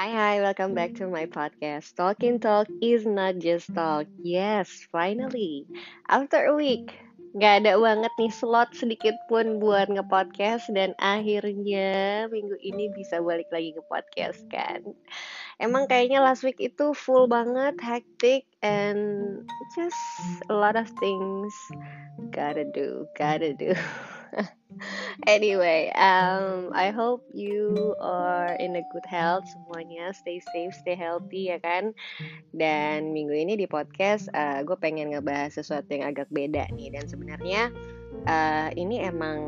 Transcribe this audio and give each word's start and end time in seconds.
Hi, 0.00 0.08
hi, 0.16 0.40
welcome 0.40 0.72
back 0.72 0.96
to 0.96 1.12
my 1.12 1.28
podcast. 1.28 1.92
Talking 1.92 2.40
Talk 2.40 2.72
is 2.80 3.04
not 3.04 3.36
just 3.36 3.68
talk. 3.76 4.08
Yes, 4.24 4.88
finally. 4.88 5.68
After 6.08 6.40
a 6.40 6.56
week, 6.56 6.88
gak 7.36 7.60
ada 7.68 7.76
banget 7.76 8.08
nih 8.16 8.32
slot 8.32 8.72
sedikit 8.72 9.12
pun 9.28 9.60
buat 9.60 9.92
ngepodcast 9.92 10.72
dan 10.72 10.96
akhirnya 10.96 12.24
minggu 12.32 12.56
ini 12.64 12.88
bisa 12.96 13.20
balik 13.20 13.52
lagi 13.52 13.76
ke 13.76 13.84
podcast 13.92 14.40
kan. 14.48 14.80
Emang 15.60 15.84
kayaknya 15.84 16.24
last 16.24 16.48
week 16.48 16.56
itu 16.64 16.96
full 16.96 17.28
banget, 17.28 17.76
hectic, 17.84 18.48
and 18.64 19.44
just 19.76 20.00
a 20.48 20.56
lot 20.56 20.80
of 20.80 20.88
things 20.96 21.52
gotta 22.32 22.64
do, 22.72 23.04
gotta 23.20 23.52
do. 23.52 23.76
anyway, 25.26 25.92
um, 25.94 26.70
I 26.74 26.90
hope 26.90 27.26
you 27.34 27.94
are 28.00 28.54
in 28.56 28.76
a 28.76 28.84
good 28.92 29.06
health 29.06 29.44
semuanya. 29.50 30.14
Stay 30.14 30.40
safe, 30.52 30.74
stay 30.74 30.94
healthy 30.94 31.50
ya 31.52 31.58
kan. 31.60 31.92
Dan 32.54 33.14
minggu 33.14 33.34
ini 33.34 33.54
di 33.58 33.66
podcast 33.66 34.30
uh, 34.34 34.62
gue 34.62 34.76
pengen 34.78 35.14
ngebahas 35.14 35.54
sesuatu 35.58 35.90
yang 35.94 36.10
agak 36.10 36.30
beda 36.30 36.70
nih. 36.74 36.94
Dan 36.94 37.04
sebenarnya 37.06 37.70
uh, 38.26 38.68
ini 38.74 39.02
emang 39.02 39.40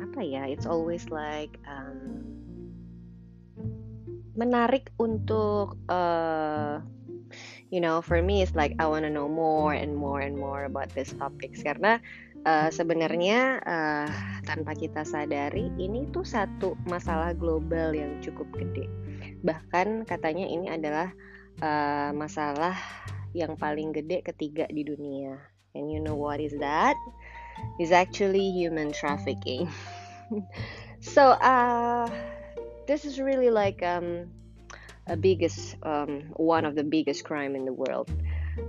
apa 0.00 0.20
ya? 0.24 0.48
It's 0.48 0.66
always 0.66 1.06
like 1.12 1.56
um, 1.68 2.24
menarik 4.38 4.94
untuk 5.02 5.74
uh, 5.90 6.78
you 7.68 7.80
know 7.80 8.00
for 8.00 8.22
me 8.22 8.40
it's 8.40 8.54
like 8.54 8.72
I 8.78 8.86
wanna 8.86 9.10
know 9.10 9.28
more 9.28 9.74
and 9.74 9.92
more 9.96 10.20
and 10.20 10.38
more 10.38 10.64
about 10.64 10.94
this 10.94 11.12
topics 11.12 11.60
karena 11.60 12.00
uh, 12.44 12.70
sebenarnya 12.70 13.62
uh, 13.62 14.08
tanpa 14.46 14.74
kita 14.76 15.02
sadari 15.02 15.72
ini 15.78 16.06
tuh 16.10 16.26
satu 16.26 16.78
masalah 16.86 17.34
global 17.34 17.94
yang 17.94 18.20
cukup 18.22 18.46
gede. 18.54 18.86
Bahkan 19.42 20.06
katanya 20.06 20.46
ini 20.46 20.70
adalah 20.70 21.10
uh, 21.62 22.10
masalah 22.14 22.76
yang 23.34 23.54
paling 23.58 23.94
gede 23.94 24.22
ketiga 24.22 24.66
di 24.70 24.82
dunia. 24.84 25.38
And 25.74 25.90
you 25.90 26.02
know 26.02 26.16
what 26.16 26.42
is 26.42 26.54
that? 26.58 26.96
Is 27.82 27.90
actually 27.90 28.54
human 28.54 28.94
trafficking. 28.94 29.66
so 31.02 31.34
uh, 31.38 32.06
this 32.86 33.04
is 33.04 33.18
really 33.20 33.50
like 33.50 33.82
um, 33.82 34.30
a 35.06 35.16
biggest 35.16 35.76
um, 35.82 36.30
one 36.36 36.64
of 36.64 36.74
the 36.74 36.84
biggest 36.84 37.24
crime 37.24 37.56
in 37.56 37.64
the 37.64 37.72
world 37.74 38.10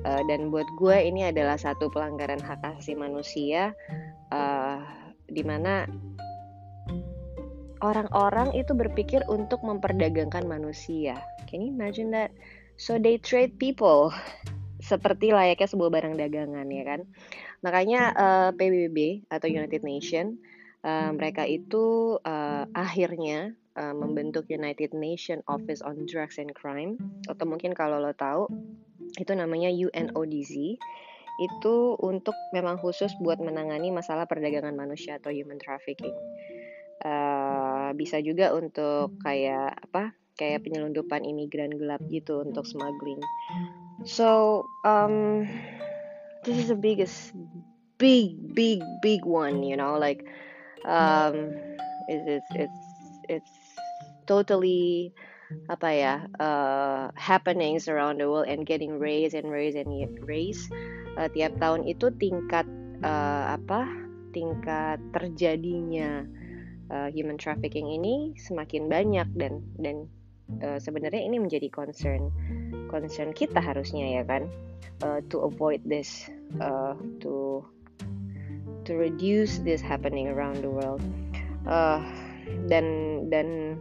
uh, 0.06 0.22
dan 0.26 0.50
buat 0.54 0.68
gue 0.80 0.98
ini 0.98 1.30
adalah 1.30 1.60
satu 1.60 1.92
pelanggaran 1.92 2.40
hak 2.40 2.62
asasi 2.64 2.96
manusia 2.96 3.74
uh, 4.34 4.80
di 5.30 5.44
mana 5.46 5.86
orang-orang 7.80 8.56
itu 8.56 8.76
berpikir 8.76 9.24
untuk 9.32 9.64
memperdagangkan 9.64 10.44
manusia. 10.48 11.20
Can 11.48 11.64
you 11.64 11.72
imagine 11.72 12.12
that? 12.12 12.32
So 12.80 12.96
they 12.96 13.20
trade 13.20 13.60
people 13.60 14.16
seperti 14.80 15.36
layaknya 15.36 15.68
sebuah 15.68 15.92
barang 15.92 16.16
dagangan 16.16 16.68
ya 16.72 16.84
kan. 16.88 17.02
Makanya 17.60 18.02
uh, 18.16 18.50
PBB 18.56 19.28
atau 19.28 19.48
United 19.52 19.84
Nation 19.84 20.40
uh, 20.84 21.12
mereka 21.12 21.44
itu 21.44 22.16
uh, 22.24 22.64
akhirnya 22.72 23.59
uh, 23.80 23.96
membentuk 23.96 24.46
United 24.52 24.92
Nation 24.92 25.40
Office 25.48 25.80
on 25.80 26.04
Drugs 26.04 26.36
and 26.36 26.52
Crime 26.52 27.00
atau 27.32 27.48
mungkin 27.48 27.72
kalau 27.72 28.04
lo 28.04 28.12
tahu 28.12 28.52
itu 29.16 29.32
namanya 29.34 29.72
UNODC 29.72 30.78
itu 31.40 31.76
untuk 32.04 32.36
memang 32.52 32.76
khusus 32.84 33.16
buat 33.24 33.40
menangani 33.40 33.96
masalah 33.96 34.28
perdagangan 34.28 34.76
manusia 34.76 35.16
atau 35.18 35.32
human 35.32 35.56
trafficking. 35.56 36.14
Uh, 37.00 37.96
bisa 37.96 38.20
juga 38.20 38.52
untuk 38.52 39.16
kayak 39.24 39.72
apa? 39.88 40.12
Kayak 40.36 40.68
penyelundupan 40.68 41.24
imigran 41.24 41.72
gelap 41.72 42.04
gitu 42.12 42.44
untuk 42.44 42.68
smuggling. 42.68 43.24
So 44.04 44.64
um, 44.84 45.48
this 46.44 46.60
is 46.60 46.68
the 46.68 46.80
biggest, 46.80 47.32
big, 47.96 48.36
big, 48.52 48.84
big 49.00 49.24
one. 49.24 49.64
You 49.64 49.80
know, 49.80 49.96
like 49.96 50.28
um, 50.84 51.56
it's 52.12 52.44
it's, 52.52 52.80
it's 53.32 53.69
totally 54.30 55.10
apa 55.66 55.90
ya 55.90 56.16
uh, 56.38 57.10
happenings 57.18 57.90
around 57.90 58.22
the 58.22 58.28
world 58.30 58.46
and 58.46 58.70
getting 58.70 59.02
raised 59.02 59.34
and 59.34 59.50
raised 59.50 59.74
and 59.74 59.90
raised 60.30 60.70
uh, 61.18 61.26
tiap 61.34 61.58
tahun 61.58 61.90
itu 61.90 62.14
tingkat 62.22 62.70
uh, 63.02 63.58
apa 63.58 63.90
tingkat 64.30 65.02
terjadinya 65.10 66.22
uh, 66.94 67.10
human 67.10 67.42
trafficking 67.42 67.90
ini 67.90 68.38
semakin 68.38 68.86
banyak 68.86 69.26
dan 69.34 69.66
dan 69.82 70.06
uh, 70.62 70.78
sebenarnya 70.78 71.26
ini 71.26 71.42
menjadi 71.42 71.66
concern 71.74 72.30
concern 72.94 73.34
kita 73.34 73.58
harusnya 73.58 74.22
ya 74.22 74.24
kan 74.30 74.46
uh, 75.02 75.18
to 75.34 75.42
avoid 75.42 75.82
this 75.82 76.30
uh, 76.62 76.94
to 77.26 77.66
to 78.90 78.98
reduce 78.98 79.62
this 79.62 79.82
happening 79.82 80.28
around 80.30 80.66
the 80.66 80.70
world. 80.70 81.02
Uh, 81.70 82.02
dan 82.66 82.86
dan 83.30 83.78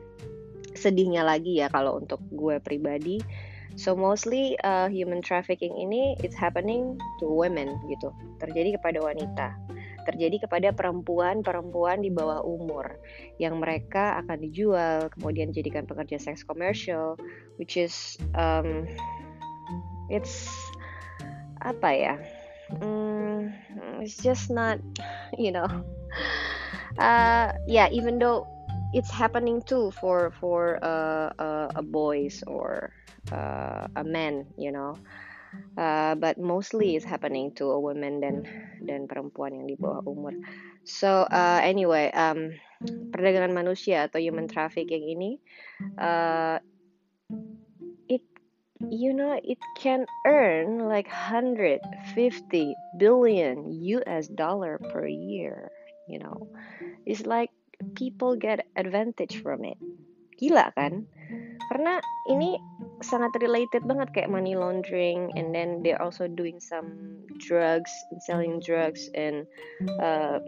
sedihnya 0.78 1.26
lagi 1.26 1.58
ya 1.58 1.66
kalau 1.66 1.98
untuk 1.98 2.22
gue 2.30 2.62
pribadi. 2.62 3.18
So 3.78 3.94
mostly 3.94 4.58
uh, 4.66 4.90
human 4.90 5.22
trafficking 5.22 5.74
ini 5.78 6.18
it's 6.22 6.34
happening 6.34 6.98
to 7.22 7.26
women 7.30 7.78
gitu. 7.86 8.10
Terjadi 8.42 8.78
kepada 8.80 8.98
wanita. 9.02 9.54
Terjadi 10.08 10.48
kepada 10.48 10.72
perempuan-perempuan 10.72 12.00
di 12.02 12.10
bawah 12.10 12.40
umur 12.42 12.96
yang 13.36 13.60
mereka 13.60 14.18
akan 14.24 14.40
dijual 14.40 15.12
kemudian 15.14 15.52
dijadikan 15.52 15.84
pekerja 15.84 16.16
seks 16.16 16.42
komersial 16.42 17.14
which 17.60 17.76
is 17.76 18.16
um, 18.34 18.88
it's 20.08 20.48
apa 21.62 21.88
ya? 21.92 22.14
Mm, 22.82 23.52
it's 24.02 24.18
just 24.18 24.48
not 24.50 24.80
you 25.36 25.52
know. 25.52 25.68
Uh, 26.98 27.54
yeah 27.70 27.86
even 27.94 28.18
though 28.18 28.42
it's 28.92 29.10
happening 29.10 29.62
too 29.62 29.90
for 29.92 30.32
for 30.40 30.78
uh, 30.82 31.32
uh, 31.38 31.68
a 31.76 31.82
boys 31.82 32.42
or 32.46 32.92
uh, 33.32 33.86
a 33.96 34.04
man 34.04 34.46
you 34.56 34.72
know? 34.72 34.96
Uh, 35.76 36.14
but 36.14 36.36
mostly 36.36 36.96
it's 36.96 37.04
happening 37.04 37.52
to 37.56 37.72
a 37.72 37.80
woman 37.80 38.20
dan 38.20 38.44
dan 38.84 39.08
perempuan 39.08 39.56
yang 39.56 39.66
di 39.66 39.76
bawah 39.80 40.04
umur. 40.04 40.36
So 40.84 41.24
uh, 41.24 41.60
anyway 41.64 42.12
um, 42.12 42.52
perdagangan 43.12 43.56
manusia 43.56 44.08
atau 44.08 44.20
human 44.20 44.48
trafficking 44.48 45.08
ini 45.08 45.40
uh, 45.96 46.60
it 48.12 48.24
you 48.92 49.16
know 49.16 49.40
it 49.40 49.58
can 49.80 50.04
earn 50.28 50.84
like 50.84 51.08
150 51.08 51.80
billion 53.00 53.72
US 53.98 54.28
dollar 54.28 54.76
per 54.92 55.08
year 55.08 55.72
you 56.08 56.20
know? 56.20 56.48
It's 57.04 57.24
like 57.24 57.52
people 57.94 58.34
get 58.34 58.66
advantage 58.76 59.42
from 59.42 59.64
it. 59.64 59.78
Gila 60.38 60.70
kan? 60.78 61.06
Karena 61.68 61.98
ini 62.30 62.56
sangat 63.02 63.34
related 63.38 63.86
banget 63.86 64.10
kayak 64.14 64.30
money 64.30 64.58
laundering 64.58 65.30
and 65.38 65.54
then 65.54 65.82
they're 65.82 66.00
also 66.02 66.26
doing 66.26 66.58
some 66.58 67.20
drugs 67.38 67.90
and 68.10 68.18
selling 68.22 68.58
drugs 68.58 69.06
and 69.14 69.46
uh, 70.02 70.42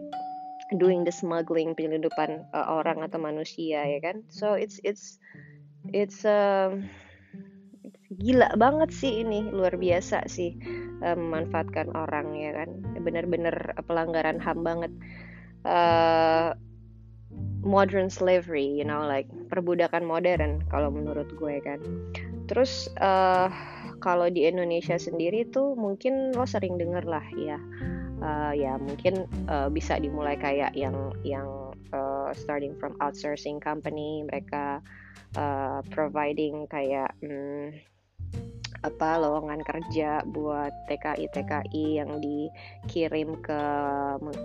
doing 0.79 1.03
the 1.03 1.11
smuggling 1.11 1.75
penyelundupan 1.75 2.43
uh, 2.55 2.67
orang 2.67 3.03
atau 3.03 3.19
manusia 3.19 3.83
ya 3.83 3.99
kan 3.99 4.23
so 4.31 4.55
it's 4.55 4.79
it's 4.87 5.19
it's 5.91 6.23
um, 6.23 6.87
gila 8.19 8.51
banget 8.55 8.91
sih 8.91 9.23
ini 9.23 9.51
luar 9.51 9.75
biasa 9.75 10.27
sih 10.27 10.55
uh, 11.03 11.15
memanfaatkan 11.15 11.91
orang 11.95 12.35
ya 12.35 12.51
kan 12.55 12.69
bener-bener 13.03 13.75
pelanggaran 13.87 14.39
ham 14.39 14.63
banget 14.63 14.91
uh, 15.67 16.55
modern 17.61 18.09
slavery, 18.09 18.65
you 18.65 18.85
know, 18.85 19.05
like 19.05 19.29
perbudakan 19.49 20.05
modern 20.05 20.65
kalau 20.69 20.89
menurut 20.89 21.29
gue 21.37 21.61
kan. 21.61 21.79
Terus 22.49 22.89
uh, 22.99 23.47
kalau 24.01 24.27
di 24.27 24.49
Indonesia 24.49 24.97
sendiri 24.97 25.47
tuh 25.49 25.77
mungkin 25.77 26.33
lo 26.33 26.43
sering 26.43 26.75
denger 26.75 27.05
lah 27.05 27.23
ya, 27.37 27.57
uh, 28.21 28.51
ya 28.51 28.75
mungkin 28.81 29.29
uh, 29.47 29.69
bisa 29.69 30.01
dimulai 30.01 30.35
kayak 30.35 30.73
yang 30.73 31.13
yang 31.21 31.47
uh, 31.93 32.33
starting 32.33 32.73
from 32.81 32.97
outsourcing 32.99 33.61
company 33.61 34.25
mereka 34.25 34.81
uh, 35.37 35.79
providing 35.93 36.65
kayak 36.67 37.13
um, 37.23 37.71
apa 38.81 39.21
lowongan 39.21 39.61
kerja 39.61 40.25
buat 40.25 40.73
TKI 40.89 41.29
TKI 41.29 41.85
yang 42.01 42.17
dikirim 42.17 43.37
ke 43.37 43.61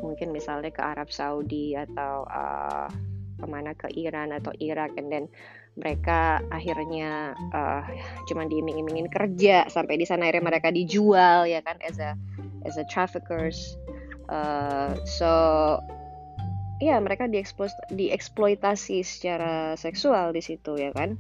mungkin 0.04 0.28
misalnya 0.28 0.68
ke 0.68 0.84
Arab 0.84 1.08
Saudi 1.08 1.72
atau 1.72 2.28
uh, 2.28 2.88
ke 3.36 3.46
mana 3.48 3.72
ke 3.72 3.88
Iran 3.96 4.36
atau 4.36 4.52
Irak 4.60 4.92
and 5.00 5.08
then 5.08 5.24
mereka 5.76 6.40
akhirnya 6.48 7.36
uh, 7.52 7.84
cuma 8.28 8.48
diiming-imingin 8.48 9.12
kerja 9.12 9.68
sampai 9.68 10.00
di 10.00 10.08
sana 10.08 10.28
akhirnya 10.28 10.48
mereka 10.48 10.68
dijual 10.72 11.44
ya 11.44 11.60
kan 11.60 11.76
as 11.84 12.00
a 12.00 12.16
as 12.64 12.80
a 12.80 12.84
traffickers. 12.88 13.76
Uh, 14.26 14.96
so 15.04 15.30
ya 16.80 17.00
mereka 17.00 17.28
dieksploitasi 17.88 19.00
secara 19.00 19.76
seksual 19.80 20.32
di 20.36 20.42
situ 20.44 20.76
ya 20.76 20.92
kan 20.92 21.16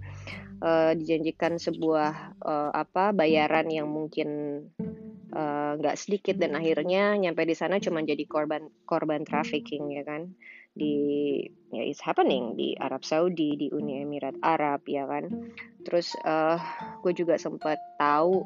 uh, 0.62 0.92
dijanjikan 0.96 1.60
sebuah 1.60 2.38
uh, 2.40 2.70
apa 2.72 3.12
bayaran 3.12 3.68
yang 3.68 3.88
mungkin 3.88 4.28
nggak 5.76 5.96
uh, 5.96 6.00
sedikit 6.00 6.40
dan 6.40 6.56
akhirnya 6.56 7.12
nyampe 7.18 7.44
di 7.44 7.52
sana 7.52 7.76
cuma 7.82 8.00
jadi 8.00 8.24
korban 8.24 8.72
korban 8.88 9.26
trafficking 9.26 9.92
ya 9.92 10.02
kan? 10.06 10.32
Di 10.76 10.94
ya 11.72 11.82
it's 11.84 12.04
happening 12.04 12.56
di 12.56 12.76
Arab 12.76 13.04
Saudi 13.04 13.56
di 13.56 13.68
Uni 13.72 14.00
Emirat 14.00 14.36
Arab 14.44 14.84
ya 14.88 15.04
kan? 15.08 15.28
Terus 15.84 16.16
uh, 16.24 16.60
gue 17.04 17.12
juga 17.12 17.36
sempat 17.36 17.80
tahu 18.00 18.44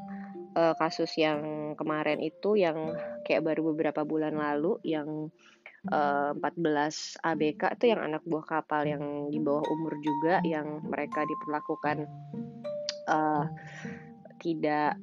uh, 0.55 0.75
kasus 0.79 1.11
yang 1.19 1.73
kemarin 1.79 2.19
itu 2.23 2.59
yang 2.59 2.95
kayak 3.27 3.47
baru 3.47 3.71
beberapa 3.75 4.03
bulan 4.03 4.35
lalu 4.39 4.79
yang 4.83 5.31
uh, 5.89 6.37
14 6.37 7.25
ABK 7.25 7.63
itu 7.81 7.85
yang 7.97 8.01
anak 8.05 8.21
buah 8.29 8.45
kapal 8.45 8.85
yang 8.85 9.33
di 9.33 9.41
bawah 9.41 9.65
umur 9.65 9.97
juga 10.05 10.45
yang 10.45 10.85
mereka 10.85 11.25
diperlakukan 11.25 12.05
uh, 13.09 13.49
tidak 14.41 15.01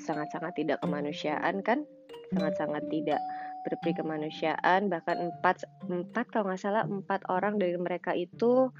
sangat-sangat 0.00 0.52
tidak 0.56 0.78
kemanusiaan 0.84 1.64
kan? 1.64 1.88
Sangat-sangat 2.36 2.84
tidak 2.92 3.20
berperi 3.66 3.92
kemanusiaan. 3.96 4.88
Bahkan 4.88 5.16
empat 5.16 5.64
empat 5.88 6.26
kalau 6.32 6.52
nggak 6.52 6.60
salah 6.60 6.84
empat 6.86 7.24
orang 7.28 7.56
dari 7.56 7.76
mereka 7.76 8.14
itu 8.14 8.70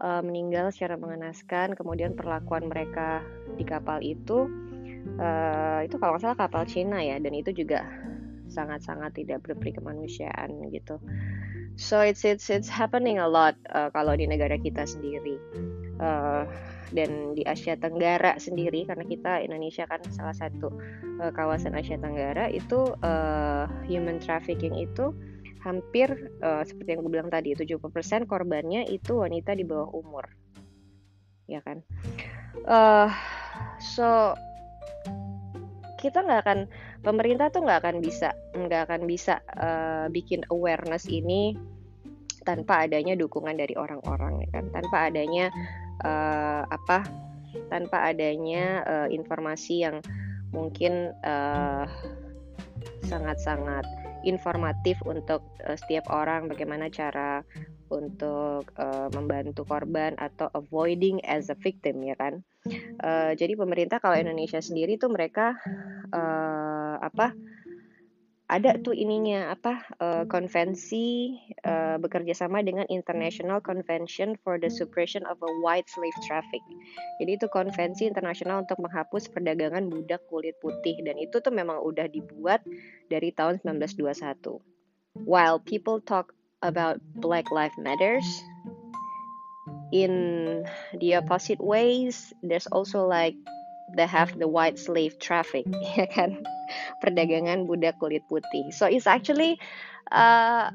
uh, 0.00 0.22
meninggal 0.24 0.70
secara 0.72 0.96
mengenaskan. 0.96 1.74
Kemudian 1.74 2.14
perlakuan 2.14 2.68
mereka 2.70 3.24
di 3.56 3.64
kapal 3.66 4.00
itu 4.00 4.48
uh, 5.20 5.80
itu 5.84 5.96
kalau 6.00 6.16
nggak 6.16 6.24
salah 6.24 6.38
kapal 6.38 6.62
Cina 6.64 7.02
ya. 7.02 7.20
Dan 7.20 7.34
itu 7.36 7.52
juga 7.52 7.84
sangat-sangat 8.50 9.14
tidak 9.14 9.46
berperi 9.46 9.72
kemanusiaan 9.72 10.68
gitu. 10.74 10.98
So 11.80 12.04
it's 12.04 12.26
it's 12.26 12.52
it's 12.52 12.68
happening 12.68 13.22
a 13.22 13.30
lot 13.30 13.56
uh, 13.72 13.88
kalau 13.94 14.18
di 14.18 14.28
negara 14.28 14.58
kita 14.60 14.84
sendiri. 14.84 15.38
Uh, 16.00 16.44
dan 16.90 17.38
di 17.38 17.46
Asia 17.46 17.78
Tenggara 17.78 18.34
sendiri 18.36 18.82
karena 18.82 19.06
kita 19.06 19.38
Indonesia 19.46 19.86
kan 19.86 20.02
salah 20.10 20.34
satu 20.34 20.74
uh, 21.22 21.30
kawasan 21.30 21.78
Asia 21.78 21.94
Tenggara 21.96 22.50
itu 22.50 22.90
uh, 23.06 23.70
human 23.86 24.18
trafficking 24.18 24.74
itu 24.74 25.14
hampir 25.62 26.32
uh, 26.40 26.64
seperti 26.64 26.96
yang 26.96 27.04
gue 27.04 27.12
bilang 27.12 27.30
tadi 27.30 27.52
70% 27.52 27.78
korbannya 28.26 28.88
itu 28.90 29.20
wanita 29.22 29.54
di 29.54 29.62
bawah 29.62 29.92
umur. 29.92 30.24
Ya 31.46 31.60
kan? 31.62 31.84
Uh, 32.66 33.12
so 33.78 34.34
kita 36.00 36.24
nggak 36.24 36.40
akan 36.48 36.58
pemerintah 37.00 37.48
tuh 37.48 37.64
nggak 37.64 37.80
akan 37.84 37.96
bisa 38.04 38.32
nggak 38.52 38.82
akan 38.88 39.02
bisa 39.08 39.40
uh, 39.56 40.06
bikin 40.12 40.44
awareness 40.52 41.08
ini 41.08 41.56
tanpa 42.44 42.88
adanya 42.88 43.16
dukungan 43.16 43.56
dari 43.56 43.76
orang-orang 43.76 44.44
ya 44.44 44.48
kan? 44.60 44.64
Tanpa 44.72 45.12
adanya 45.12 45.52
uh, 46.04 46.64
apa? 46.68 47.04
Tanpa 47.68 48.08
adanya 48.08 48.84
uh, 48.86 49.08
informasi 49.10 49.84
yang 49.84 50.00
mungkin 50.50 51.14
sangat-sangat 53.06 53.84
uh, 53.86 54.00
informatif 54.26 54.98
untuk 55.06 55.44
uh, 55.64 55.76
setiap 55.78 56.10
orang 56.10 56.50
bagaimana 56.50 56.90
cara 56.92 57.44
untuk 57.90 58.70
uh, 58.78 59.10
membantu 59.10 59.66
korban 59.66 60.14
atau 60.18 60.46
avoiding 60.54 61.18
as 61.26 61.50
a 61.50 61.56
victim 61.58 61.98
ya 62.06 62.14
kan? 62.14 62.42
Uh, 63.00 63.32
jadi 63.34 63.56
pemerintah 63.56 63.98
kalau 63.98 64.20
Indonesia 64.20 64.60
sendiri 64.60 65.00
tuh 65.00 65.10
mereka 65.10 65.56
uh, 66.12 66.49
apa 67.10 67.34
ada 68.50 68.74
tuh 68.82 68.90
ininya 68.90 69.54
apa 69.54 69.86
uh, 70.02 70.24
konvensi 70.26 71.38
uh, 71.62 72.02
bekerja 72.02 72.34
sama 72.34 72.66
dengan 72.66 72.82
International 72.90 73.62
Convention 73.62 74.34
for 74.42 74.58
the 74.58 74.66
Suppression 74.66 75.22
of 75.30 75.38
a 75.38 75.50
White 75.62 75.86
Slave 75.86 76.18
Traffic. 76.26 76.58
Jadi 77.22 77.38
itu 77.38 77.46
konvensi 77.46 78.10
internasional 78.10 78.66
untuk 78.66 78.82
menghapus 78.82 79.30
perdagangan 79.30 79.86
budak 79.86 80.26
kulit 80.26 80.58
putih 80.58 80.98
dan 81.06 81.14
itu 81.22 81.38
tuh 81.38 81.54
memang 81.54 81.78
udah 81.78 82.10
dibuat 82.10 82.66
dari 83.06 83.30
tahun 83.30 83.62
1921. 83.62 84.58
While 85.22 85.62
people 85.62 86.02
talk 86.02 86.34
about 86.66 86.98
Black 87.22 87.54
Lives 87.54 87.78
Matters, 87.78 88.26
in 89.94 90.66
the 90.98 91.14
opposite 91.14 91.62
ways, 91.62 92.34
there's 92.42 92.66
also 92.66 93.06
like 93.06 93.38
they 93.94 94.06
have 94.06 94.38
the 94.38 94.48
white 94.48 94.78
slave 94.78 95.18
traffic, 95.18 95.66
ya 95.98 96.06
kan? 96.06 96.42
Perdagangan 97.02 97.66
budak 97.66 97.98
kulit 97.98 98.22
putih. 98.30 98.70
So 98.70 98.86
it's 98.86 99.06
actually 99.06 99.58
uh, 100.12 100.70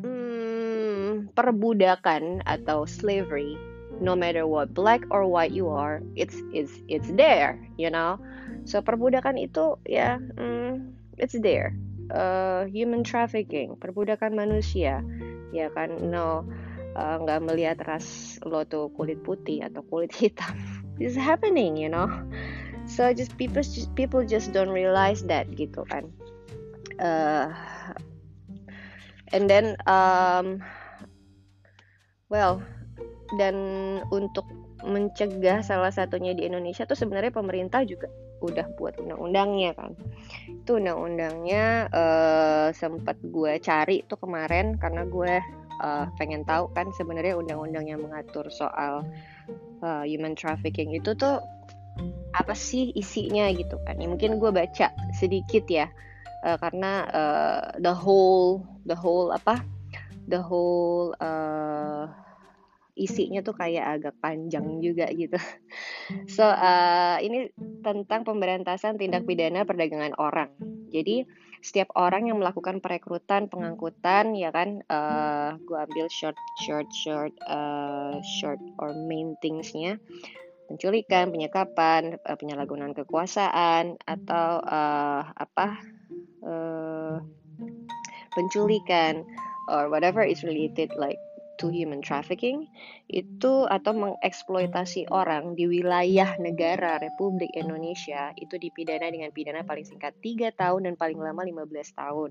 hmm, 0.00 1.32
perbudakan 1.32 2.44
atau 2.44 2.84
slavery. 2.84 3.56
No 4.02 4.18
matter 4.18 4.50
what 4.50 4.74
black 4.74 5.06
or 5.14 5.30
white 5.30 5.54
you 5.54 5.70
are, 5.70 6.02
it's 6.18 6.34
it's 6.50 6.74
it's 6.90 7.06
there, 7.14 7.54
you 7.78 7.86
know. 7.86 8.18
So 8.66 8.82
perbudakan 8.82 9.38
itu 9.38 9.78
ya, 9.86 10.18
hmm, 10.18 10.90
it's 11.22 11.38
there. 11.38 11.76
Uh, 12.10 12.66
human 12.66 13.06
trafficking, 13.06 13.78
perbudakan 13.78 14.34
manusia, 14.34 15.06
ya 15.54 15.70
kan? 15.70 16.10
No, 16.10 16.42
uh, 16.96 17.16
nggak 17.22 17.40
uh, 17.40 17.44
melihat 17.46 17.78
ras 17.86 18.36
lo 18.44 18.64
tuh 18.66 18.92
kulit 18.92 19.20
putih 19.24 19.64
atau 19.64 19.84
kulit 19.86 20.12
hitam 20.12 20.56
is 21.00 21.16
happening 21.16 21.76
you 21.76 21.88
know? 21.88 22.08
So 22.86 23.14
just 23.14 23.38
people 23.38 23.62
just, 23.62 23.94
people 23.94 24.26
just 24.26 24.50
don't 24.50 24.74
realize 24.74 25.22
that 25.30 25.48
gitu 25.54 25.86
kan. 25.86 26.10
Uh, 26.98 27.54
and 29.30 29.48
then 29.48 29.78
um, 29.88 30.60
well 32.28 32.60
dan 33.38 33.56
untuk 34.12 34.44
mencegah 34.82 35.62
salah 35.62 35.94
satunya 35.94 36.34
di 36.34 36.42
Indonesia 36.42 36.82
tuh 36.82 36.98
sebenarnya 36.98 37.30
pemerintah 37.30 37.86
juga 37.86 38.10
udah 38.42 38.66
buat 38.74 38.98
undang-undangnya 38.98 39.78
kan. 39.78 39.94
Itu 40.50 40.82
undang-undangnya 40.82 41.86
uh, 41.94 42.68
sempat 42.74 43.14
gue 43.22 43.62
cari 43.62 44.02
tuh 44.10 44.18
kemarin 44.18 44.74
karena 44.82 45.06
gue 45.06 45.38
uh, 45.78 46.10
pengen 46.18 46.42
tahu 46.42 46.66
kan 46.74 46.90
sebenarnya 46.98 47.38
undang-undang 47.38 47.86
yang 47.86 48.02
mengatur 48.02 48.50
soal 48.50 49.06
human 50.06 50.38
trafficking 50.38 50.94
itu 50.94 51.12
tuh 51.18 51.42
apa 52.32 52.54
sih 52.56 52.94
isinya 52.96 53.50
gitu 53.52 53.76
kan 53.84 54.00
ya 54.00 54.08
mungkin 54.08 54.40
gue 54.40 54.48
baca 54.48 54.88
sedikit 55.12 55.68
ya 55.68 55.90
uh, 56.46 56.56
karena 56.56 56.92
uh, 57.12 57.62
the 57.82 57.92
whole 57.92 58.64
the 58.88 58.96
whole 58.96 59.28
apa 59.34 59.60
the 60.30 60.40
whole 60.40 61.12
uh, 61.20 62.08
isinya 62.96 63.40
tuh 63.40 63.56
kayak 63.56 63.84
agak 63.98 64.14
panjang 64.20 64.80
juga 64.84 65.08
gitu. 65.12 65.40
So 66.28 66.44
uh, 66.44 67.16
ini 67.24 67.48
tentang 67.80 68.28
pemberantasan 68.28 69.00
tindak 69.00 69.24
pidana 69.24 69.64
perdagangan 69.64 70.12
orang. 70.20 70.52
Jadi 70.92 71.24
setiap 71.62 71.94
orang 71.94 72.26
yang 72.26 72.42
melakukan 72.42 72.82
perekrutan, 72.82 73.46
pengangkutan, 73.46 74.34
ya 74.34 74.50
kan, 74.50 74.82
uh, 74.90 75.54
gue 75.62 75.78
ambil 75.78 76.10
short, 76.10 76.34
short, 76.58 76.90
short, 76.90 77.30
uh, 77.46 78.18
short 78.42 78.58
or 78.82 78.90
main 79.06 79.38
thingsnya, 79.38 80.02
penculikan, 80.66 81.30
penyekapan, 81.30 82.18
uh, 82.26 82.34
penyalahgunaan 82.34 82.98
kekuasaan 82.98 83.94
atau 84.02 84.58
uh, 84.58 85.22
apa, 85.38 85.78
uh, 86.42 87.22
penculikan 88.34 89.22
or 89.70 89.86
whatever 89.86 90.26
is 90.26 90.42
related 90.42 90.90
like 90.98 91.22
to 91.60 91.68
human 91.68 92.00
trafficking 92.00 92.68
itu 93.12 93.68
atau 93.68 93.92
mengeksploitasi 93.92 95.08
orang 95.12 95.52
di 95.52 95.68
wilayah 95.68 96.36
negara 96.40 96.96
Republik 97.02 97.52
Indonesia 97.52 98.32
itu 98.40 98.56
dipidana 98.56 99.12
dengan 99.12 99.28
pidana 99.30 99.60
paling 99.66 99.84
singkat 99.84 100.16
3 100.24 100.52
tahun 100.56 100.88
dan 100.88 100.94
paling 100.96 101.20
lama 101.20 101.44
15 101.44 101.68
tahun 101.98 102.30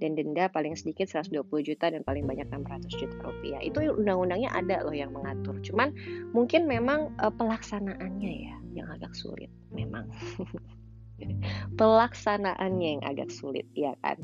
dan 0.00 0.10
denda 0.16 0.48
paling 0.48 0.74
sedikit 0.74 1.10
120 1.12 1.44
juta 1.64 1.92
dan 1.92 2.00
paling 2.02 2.24
banyak 2.24 2.48
600 2.48 2.88
juta 2.88 3.16
rupiah. 3.20 3.60
Itu 3.60 3.84
undang-undangnya 3.84 4.50
ada 4.52 4.84
loh 4.84 4.96
yang 4.96 5.12
mengatur. 5.12 5.60
Cuman 5.60 5.92
mungkin 6.32 6.64
memang 6.64 7.12
uh, 7.20 7.32
pelaksanaannya 7.32 8.32
ya 8.32 8.56
yang 8.74 8.88
agak 8.90 9.12
sulit 9.12 9.52
memang. 9.70 10.08
pelaksanaannya 11.78 12.88
yang 12.98 13.04
agak 13.06 13.30
sulit 13.30 13.68
ya 13.76 13.94
kan. 14.02 14.18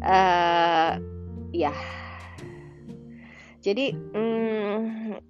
Uh, 0.00 0.92
ya 1.50 1.74
jadi 3.60 3.92
hmm, 3.92 5.20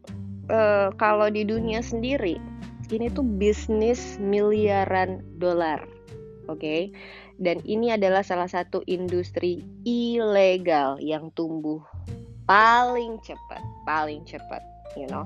kalau 0.98 1.30
di 1.30 1.46
dunia 1.46 1.82
sendiri 1.82 2.38
ini 2.90 3.06
tuh 3.10 3.22
bisnis 3.22 4.18
miliaran 4.18 5.22
dolar, 5.38 5.86
oke? 6.50 6.58
Okay? 6.58 6.90
Dan 7.40 7.62
ini 7.64 7.94
adalah 7.94 8.26
salah 8.26 8.50
satu 8.50 8.82
industri 8.90 9.62
ilegal 9.86 10.98
yang 10.98 11.30
tumbuh 11.38 11.80
paling 12.50 13.22
cepat, 13.22 13.62
paling 13.86 14.26
cepat, 14.26 14.60
you 14.98 15.06
know. 15.06 15.24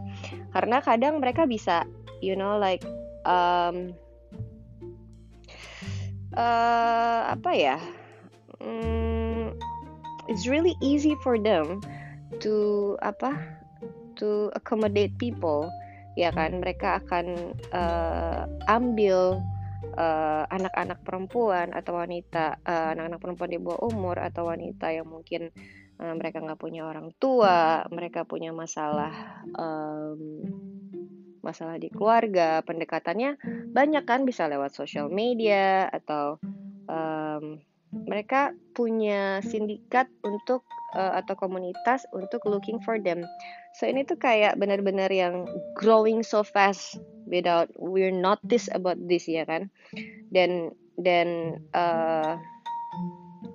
Karena 0.53 0.85
kadang 0.85 1.25
mereka 1.25 1.49
bisa, 1.49 1.89
you 2.21 2.37
know, 2.37 2.61
like 2.61 2.85
um, 3.25 3.97
uh, 6.37 7.33
apa 7.33 7.51
ya? 7.57 7.81
Um, 8.61 9.57
it's 10.29 10.45
really 10.45 10.77
easy 10.85 11.17
for 11.25 11.41
them 11.41 11.81
to 12.41 12.95
apa 13.03 13.35
to 14.19 14.51
accommodate 14.55 15.15
people 15.19 15.67
ya 16.15 16.31
kan? 16.31 16.63
Mereka 16.63 17.05
akan 17.05 17.27
uh, 17.75 18.47
ambil 18.71 19.43
anak-anak 20.51 20.99
uh, 20.99 21.05
perempuan 21.07 21.71
atau 21.71 21.95
wanita 21.95 22.59
anak-anak 22.67 23.19
uh, 23.19 23.23
perempuan 23.23 23.51
di 23.53 23.61
bawah 23.63 23.87
umur 23.87 24.17
atau 24.19 24.51
wanita 24.51 24.91
yang 24.91 25.07
mungkin 25.07 25.55
uh, 26.03 26.15
mereka 26.19 26.43
nggak 26.43 26.59
punya 26.59 26.83
orang 26.83 27.15
tua 27.23 27.87
mereka 27.95 28.27
punya 28.27 28.51
masalah 28.51 29.45
um, 29.55 30.43
masalah 31.45 31.77
di 31.77 31.93
keluarga 31.93 32.65
pendekatannya 32.65 33.37
banyak 33.71 34.05
kan? 34.09 34.25
Bisa 34.25 34.49
lewat 34.49 34.73
social 34.73 35.13
media 35.13 35.87
atau 35.93 36.41
um, 36.89 37.61
mereka 37.95 38.57
punya 38.75 39.39
sindikat 39.45 40.11
untuk 40.25 40.67
uh, 40.95 41.19
atau 41.21 41.35
komunitas 41.37 42.07
untuk 42.15 42.47
looking 42.47 42.81
for 42.81 42.97
them. 43.03 43.27
So 43.77 43.85
ini 43.91 44.07
tuh 44.07 44.17
kayak 44.17 44.57
benar-benar 44.57 45.11
yang 45.11 45.45
growing 45.75 46.23
so 46.23 46.47
fast 46.47 46.97
without 47.27 47.69
we're 47.77 48.15
notice 48.15 48.71
about 48.73 48.97
this 49.11 49.27
ya 49.27 49.45
kan. 49.45 49.69
Dan 50.31 50.73
dan 50.97 51.59
uh, 51.75 52.39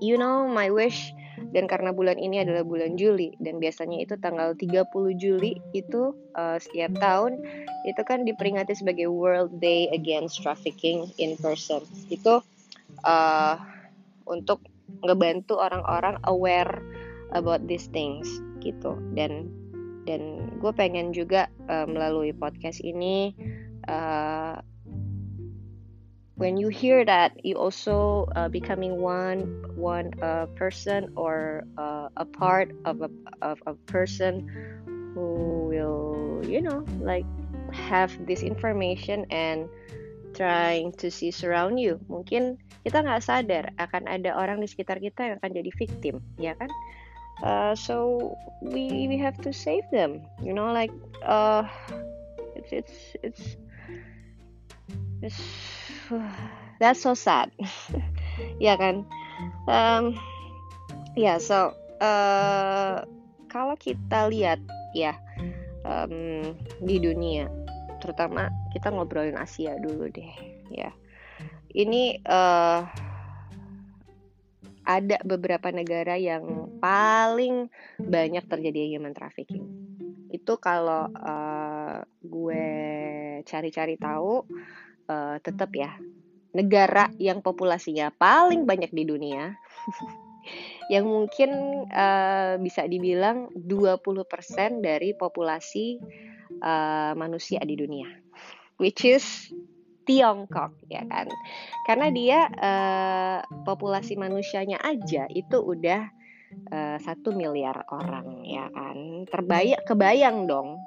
you 0.03 0.19
know 0.19 0.45
my 0.45 0.67
wish 0.67 1.15
dan 1.55 1.65
karena 1.65 1.95
bulan 1.95 2.19
ini 2.19 2.43
adalah 2.43 2.67
bulan 2.67 2.99
Juli 2.99 3.31
dan 3.39 3.63
biasanya 3.63 4.03
itu 4.03 4.19
tanggal 4.19 4.53
30 4.59 4.91
Juli 5.15 5.55
itu 5.71 6.11
uh, 6.35 6.59
setiap 6.59 6.91
tahun 6.99 7.39
itu 7.87 8.01
kan 8.03 8.27
diperingati 8.27 8.75
sebagai 8.75 9.07
World 9.07 9.57
Day 9.63 9.87
Against 9.95 10.43
Trafficking 10.43 11.09
in 11.15 11.39
Person. 11.39 11.81
Itu 12.11 12.43
uh, 13.07 13.55
untuk 14.27 14.61
ngebantu 15.05 15.57
orang-orang 15.57 16.19
aware 16.27 16.98
about 17.31 17.65
these 17.69 17.87
things 17.91 18.27
gitu. 18.61 18.97
Dan 19.13 19.49
dan 20.09 20.49
gue 20.57 20.71
pengen 20.73 21.13
juga 21.13 21.47
uh, 21.69 21.85
melalui 21.85 22.33
podcast 22.33 22.81
ini 22.81 23.35
uh, 23.85 24.57
when 26.39 26.55
you 26.57 26.71
hear 26.71 27.05
that 27.05 27.35
you 27.43 27.53
also 27.59 28.25
uh, 28.33 28.49
becoming 28.49 28.97
one 28.97 29.45
one 29.77 30.09
uh, 30.23 30.47
person 30.57 31.11
or 31.13 31.67
uh, 31.77 32.09
a 32.17 32.25
part 32.25 32.73
of 32.89 33.05
a 33.05 33.11
of 33.45 33.61
a 33.69 33.75
person 33.85 34.47
who 35.13 35.67
will 35.69 36.41
you 36.41 36.63
know 36.63 36.81
like 37.03 37.27
have 37.69 38.09
this 38.25 38.41
information 38.41 39.29
and 39.29 39.69
trying 40.33 40.89
to 40.95 41.11
see 41.11 41.29
surround 41.29 41.77
you. 41.77 42.01
Mungkin 42.09 42.57
kita 42.81 43.03
nggak 43.03 43.21
sadar 43.21 43.69
akan 43.77 44.07
ada 44.07 44.33
orang 44.33 44.63
di 44.63 44.67
sekitar 44.69 44.97
kita 45.03 45.27
yang 45.27 45.35
akan 45.37 45.51
jadi 45.51 45.71
victim 45.75 46.15
ya 46.39 46.55
kan 46.55 46.71
uh, 47.43 47.75
so 47.75 48.35
we 48.61 49.07
we 49.07 49.17
have 49.17 49.37
to 49.39 49.53
save 49.53 49.83
them 49.91 50.21
you 50.43 50.51
know 50.51 50.71
like 50.71 50.91
uh 51.23 51.63
it's 52.55 52.71
it's 52.71 52.95
it's, 53.23 53.45
it's 55.21 55.41
that's 56.79 57.01
so 57.01 57.13
sad. 57.13 57.51
Ya 58.63 58.79
kan? 58.79 59.03
Um 59.67 60.15
yeah, 61.19 61.35
so 61.43 61.75
uh, 61.99 63.03
kalau 63.51 63.75
kita 63.75 64.31
lihat 64.31 64.63
ya 64.95 65.11
um, 65.83 66.55
di 66.79 67.03
dunia 67.03 67.51
terutama 67.99 68.47
kita 68.71 68.95
ngobrolin 68.95 69.35
Asia 69.35 69.75
dulu 69.75 70.07
deh 70.07 70.31
ya. 70.71 70.91
Ini 71.75 72.23
uh, 72.23 72.87
ada 74.89 75.21
beberapa 75.21 75.69
negara 75.69 76.17
yang 76.17 76.73
paling 76.81 77.69
banyak 78.01 78.41
terjadi 78.49 78.97
human 78.97 79.13
trafficking. 79.13 79.69
Itu 80.33 80.57
kalau 80.57 81.13
uh, 81.13 82.01
gue 82.25 82.65
cari-cari 83.45 84.01
tahu, 84.01 84.49
uh, 85.05 85.37
tetap 85.45 85.69
ya 85.77 85.93
negara 86.57 87.13
yang 87.21 87.45
populasinya 87.45 88.09
paling 88.09 88.65
banyak 88.65 88.89
di 88.89 89.05
dunia, 89.05 89.53
yang 90.93 91.05
mungkin 91.05 91.85
uh, 91.85 92.57
bisa 92.57 92.89
dibilang 92.89 93.53
20% 93.53 94.25
dari 94.81 95.13
populasi 95.13 96.01
uh, 96.65 97.13
manusia 97.13 97.61
di 97.61 97.77
dunia, 97.77 98.09
which 98.81 99.05
is 99.05 99.53
Tiongkok 100.09 100.73
ya 100.89 101.05
kan? 101.05 101.29
Karena 101.85 102.09
dia 102.09 102.49
uh, 102.49 103.39
populasi 103.61 104.17
manusianya 104.17 104.81
aja 104.81 105.29
itu 105.29 105.61
udah 105.61 106.09
uh, 106.73 106.97
satu 106.97 107.29
miliar 107.37 107.85
orang 107.93 108.41
ya 108.41 108.73
kan? 108.73 109.29
Terbayang 109.29 109.85
kebayang 109.85 110.49
dong 110.49 110.81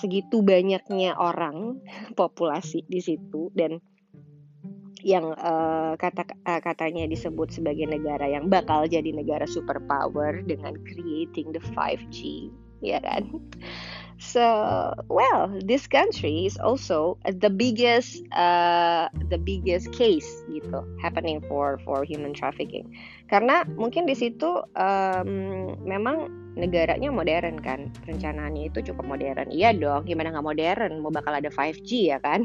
segitu 0.00 0.40
banyaknya 0.40 1.12
orang 1.20 1.84
populasi 2.18 2.88
di 2.88 3.04
situ 3.04 3.52
dan 3.52 3.76
yang 5.02 5.34
uh, 5.34 5.98
kata 5.98 6.22
uh, 6.46 6.62
katanya 6.62 7.10
disebut 7.10 7.50
sebagai 7.50 7.90
negara 7.90 8.24
yang 8.24 8.46
bakal 8.46 8.86
jadi 8.86 9.10
negara 9.10 9.44
superpower 9.50 10.46
dengan 10.46 10.78
creating 10.86 11.50
the 11.50 11.60
5G 11.74 12.48
ya 12.86 13.02
kan 13.02 13.26
So, 14.22 14.94
well, 15.10 15.50
this 15.66 15.90
country 15.90 16.46
is 16.46 16.54
also 16.54 17.18
the 17.26 17.50
biggest, 17.50 18.22
uh, 18.30 19.10
the 19.28 19.36
biggest 19.36 19.90
case 19.90 20.30
gitu 20.46 20.78
happening 21.02 21.42
for 21.50 21.82
for 21.82 22.06
human 22.06 22.30
trafficking. 22.30 22.86
Karena 23.26 23.66
mungkin 23.66 24.06
di 24.06 24.14
situ 24.14 24.62
um, 24.78 25.74
memang 25.82 26.30
negaranya 26.54 27.08
modern 27.08 27.56
kan, 27.64 27.88
perencanaannya 28.04 28.68
itu 28.70 28.92
cukup 28.92 29.16
modern. 29.16 29.48
Iya 29.50 29.72
dong, 29.72 30.04
gimana 30.04 30.30
nggak 30.36 30.46
modern? 30.46 30.92
Mau 31.00 31.10
bakal 31.10 31.40
ada 31.40 31.48
5G 31.48 32.12
ya 32.12 32.18
kan? 32.20 32.44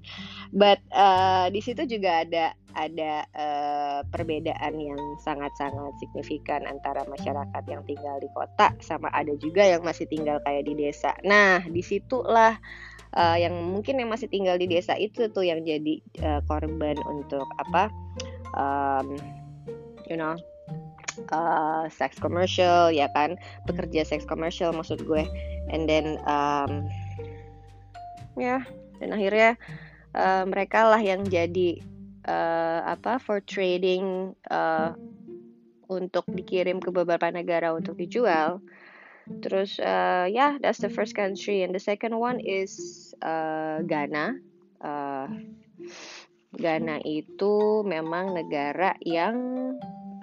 But 0.60 0.84
uh, 0.92 1.48
di 1.48 1.60
situ 1.64 1.88
juga 1.88 2.22
ada 2.22 2.52
ada 2.76 3.24
uh, 3.32 4.00
perbedaan 4.12 4.76
yang 4.76 5.00
sangat-sangat 5.24 5.96
signifikan 5.96 6.68
antara 6.68 7.08
masyarakat 7.08 7.64
yang 7.64 7.80
tinggal 7.88 8.20
di 8.20 8.28
kota 8.36 8.76
sama 8.84 9.08
ada 9.16 9.32
juga 9.40 9.64
yang 9.64 9.80
masih 9.80 10.04
tinggal 10.04 10.36
kayak 10.44 10.68
di 10.68 10.76
desa. 10.76 11.15
Nah, 11.24 11.64
di 11.64 11.80
situlah 11.80 12.58
uh, 13.16 13.36
yang 13.38 13.56
mungkin 13.72 13.96
yang 14.02 14.12
masih 14.12 14.28
tinggal 14.28 14.60
di 14.60 14.68
desa 14.68 14.92
itu 14.98 15.30
tuh 15.32 15.46
yang 15.46 15.64
jadi 15.64 16.02
uh, 16.20 16.40
korban 16.44 16.98
untuk 17.08 17.46
apa, 17.62 17.88
um, 18.52 19.16
you 20.10 20.18
know, 20.18 20.36
uh, 21.32 21.88
sex 21.88 22.20
commercial 22.20 22.92
ya 22.92 23.08
kan, 23.16 23.40
pekerja 23.64 24.04
seks 24.04 24.28
komersial 24.28 24.76
maksud 24.76 25.00
gue, 25.08 25.24
and 25.72 25.88
then 25.88 26.20
um, 26.28 26.84
ya 28.36 28.60
dan 29.00 29.16
akhirnya 29.16 29.56
uh, 30.16 30.44
mereka 30.44 30.88
lah 30.88 31.00
yang 31.00 31.24
jadi 31.24 31.80
uh, 32.28 32.84
apa 32.84 33.16
for 33.20 33.40
trading 33.44 34.36
uh, 34.52 34.92
untuk 35.86 36.26
dikirim 36.26 36.82
ke 36.82 36.90
beberapa 36.90 37.30
negara 37.30 37.72
untuk 37.72 37.96
dijual. 37.96 38.58
Terus 39.26 39.82
uh, 39.82 40.30
ya 40.30 40.30
yeah, 40.30 40.52
that's 40.62 40.78
the 40.78 40.90
first 40.90 41.18
country 41.18 41.66
and 41.66 41.74
the 41.74 41.82
second 41.82 42.14
one 42.14 42.38
is 42.38 42.76
uh, 43.22 43.82
Ghana. 43.82 44.38
Uh, 44.78 45.26
Ghana 46.56 47.02
itu 47.04 47.84
memang 47.84 48.32
negara 48.32 48.94
yang 49.02 49.36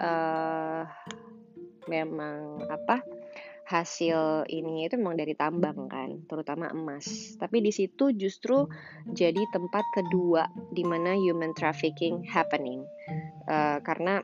uh, 0.00 0.82
memang 1.86 2.64
apa 2.66 3.04
hasil 3.64 4.44
ini 4.52 4.84
itu 4.84 5.00
memang 5.00 5.16
dari 5.16 5.32
tambang 5.32 5.88
kan, 5.88 6.20
terutama 6.28 6.68
emas. 6.68 7.36
Tapi 7.40 7.64
di 7.64 7.72
situ 7.72 8.12
justru 8.12 8.68
jadi 9.08 9.40
tempat 9.52 9.84
kedua 9.96 10.44
di 10.72 10.84
mana 10.84 11.16
human 11.16 11.56
trafficking 11.56 12.20
happening. 12.28 12.84
Uh, 13.48 13.80
karena 13.80 14.20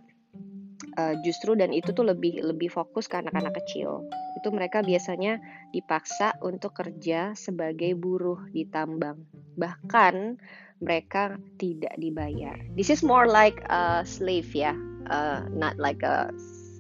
uh, 0.97 1.15
justru 1.23 1.55
dan 1.57 1.71
itu 1.71 1.93
tuh 1.93 2.07
lebih 2.07 2.41
lebih 2.41 2.73
fokus 2.73 3.07
ke 3.07 3.21
anak-anak 3.21 3.57
kecil. 3.65 4.05
Itu 4.41 4.53
mereka 4.55 4.81
biasanya 4.81 5.39
dipaksa 5.75 6.37
untuk 6.41 6.77
kerja 6.77 7.37
sebagai 7.37 7.95
buruh 7.97 8.41
di 8.51 8.67
tambang. 8.69 9.25
Bahkan 9.61 10.41
mereka 10.81 11.37
tidak 11.61 11.93
dibayar. 12.01 12.57
This 12.73 12.89
is 12.89 13.05
more 13.05 13.29
like 13.29 13.61
a 13.69 14.03
slave 14.09 14.49
ya, 14.57 14.73
uh, 15.13 15.45
not 15.53 15.77
like 15.77 16.01
a 16.01 16.33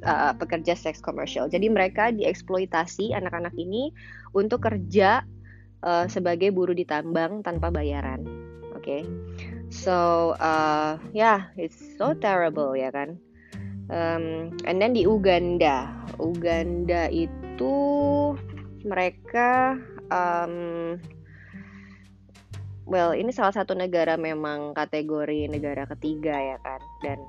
uh, 0.04 0.32
pekerja 0.36 0.72
seks 0.72 1.04
komersial. 1.04 1.52
Jadi 1.52 1.68
mereka 1.68 2.08
dieksploitasi 2.12 3.12
anak-anak 3.12 3.52
ini 3.60 3.92
untuk 4.32 4.64
kerja 4.64 5.24
uh, 5.84 6.08
sebagai 6.08 6.48
buruh 6.52 6.76
di 6.76 6.88
tambang 6.88 7.44
tanpa 7.44 7.68
bayaran. 7.68 8.24
Oke, 8.80 8.80
okay? 8.80 9.02
so 9.68 10.32
uh, 10.40 10.96
yeah, 11.12 11.52
it's 11.60 11.76
so 12.00 12.16
terrible 12.16 12.72
ya 12.72 12.88
kan. 12.88 13.20
Um, 13.90 14.54
and 14.70 14.78
then 14.78 14.94
di 14.94 15.02
Uganda, 15.02 15.90
Uganda 16.22 17.10
itu 17.10 17.74
mereka 18.86 19.74
um, 20.14 20.96
well 22.86 23.12
ini 23.12 23.34
salah 23.34 23.52
satu 23.52 23.74
negara 23.74 24.14
memang 24.14 24.78
kategori 24.78 25.50
negara 25.50 25.90
ketiga 25.90 26.38
ya 26.38 26.58
kan? 26.62 26.80
Dan 27.02 27.20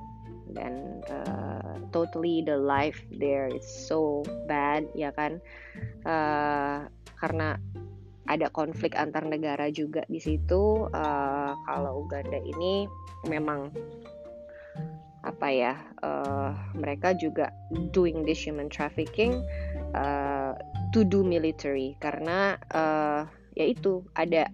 dan 0.52 0.74
uh, 1.10 1.82
totally 1.90 2.46
the 2.46 2.54
life 2.54 3.02
there 3.10 3.50
is 3.50 3.66
so 3.66 4.22
bad 4.46 4.86
ya 4.94 5.10
kan? 5.18 5.42
Uh, 6.06 6.86
karena 7.18 7.58
ada 8.30 8.46
konflik 8.54 8.94
antar 8.94 9.26
negara 9.26 9.66
juga 9.74 10.06
di 10.06 10.22
situ. 10.22 10.86
Uh, 10.94 11.58
kalau 11.66 12.06
Uganda 12.06 12.38
ini 12.38 12.86
memang 13.26 13.74
apa 15.22 15.48
ya, 15.54 15.74
uh, 16.02 16.50
mereka 16.74 17.14
juga 17.14 17.54
doing 17.94 18.26
this 18.26 18.42
human 18.42 18.66
trafficking 18.66 19.38
uh, 19.94 20.58
to 20.90 21.06
do 21.06 21.22
military. 21.22 21.94
Karena 22.02 22.58
uh, 22.74 23.22
yaitu 23.54 24.02
ada 24.18 24.50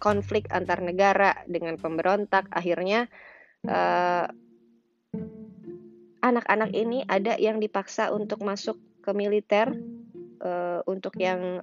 konflik 0.00 0.48
antar 0.48 0.80
negara 0.80 1.36
dengan 1.44 1.76
pemberontak. 1.76 2.48
Akhirnya 2.48 3.12
anak 3.60 4.32
anak-anak 6.24 6.70
ini 6.72 7.04
ada 7.04 7.36
yang 7.36 7.60
dipaksa 7.60 8.08
untuk 8.08 8.40
masuk 8.40 8.80
ke 9.04 9.12
militer 9.12 9.68
uh, 10.40 10.80
untuk 10.88 11.12
yang 11.20 11.60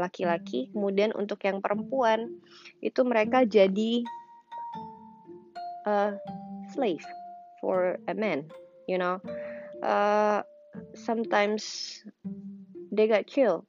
laki-laki, 0.00 0.72
uh, 0.72 0.72
kemudian 0.72 1.12
untuk 1.12 1.44
yang 1.44 1.60
perempuan. 1.60 2.40
Itu 2.80 3.04
mereka 3.04 3.44
jadi 3.44 4.00
uh, 5.84 6.16
slave 6.72 7.19
for 7.60 7.98
a 8.08 8.14
man, 8.14 8.50
you 8.86 8.98
know. 8.98 9.20
Uh, 9.82 10.42
sometimes 10.94 12.04
they 12.92 13.06
got 13.08 13.26
killed 13.26 13.64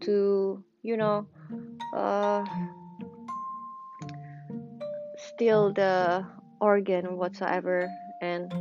to, 0.00 0.62
you 0.82 0.96
know, 0.96 1.26
uh, 1.94 2.44
steal 5.16 5.72
the 5.72 6.26
organ 6.60 7.16
whatsoever, 7.16 7.90
and 8.20 8.52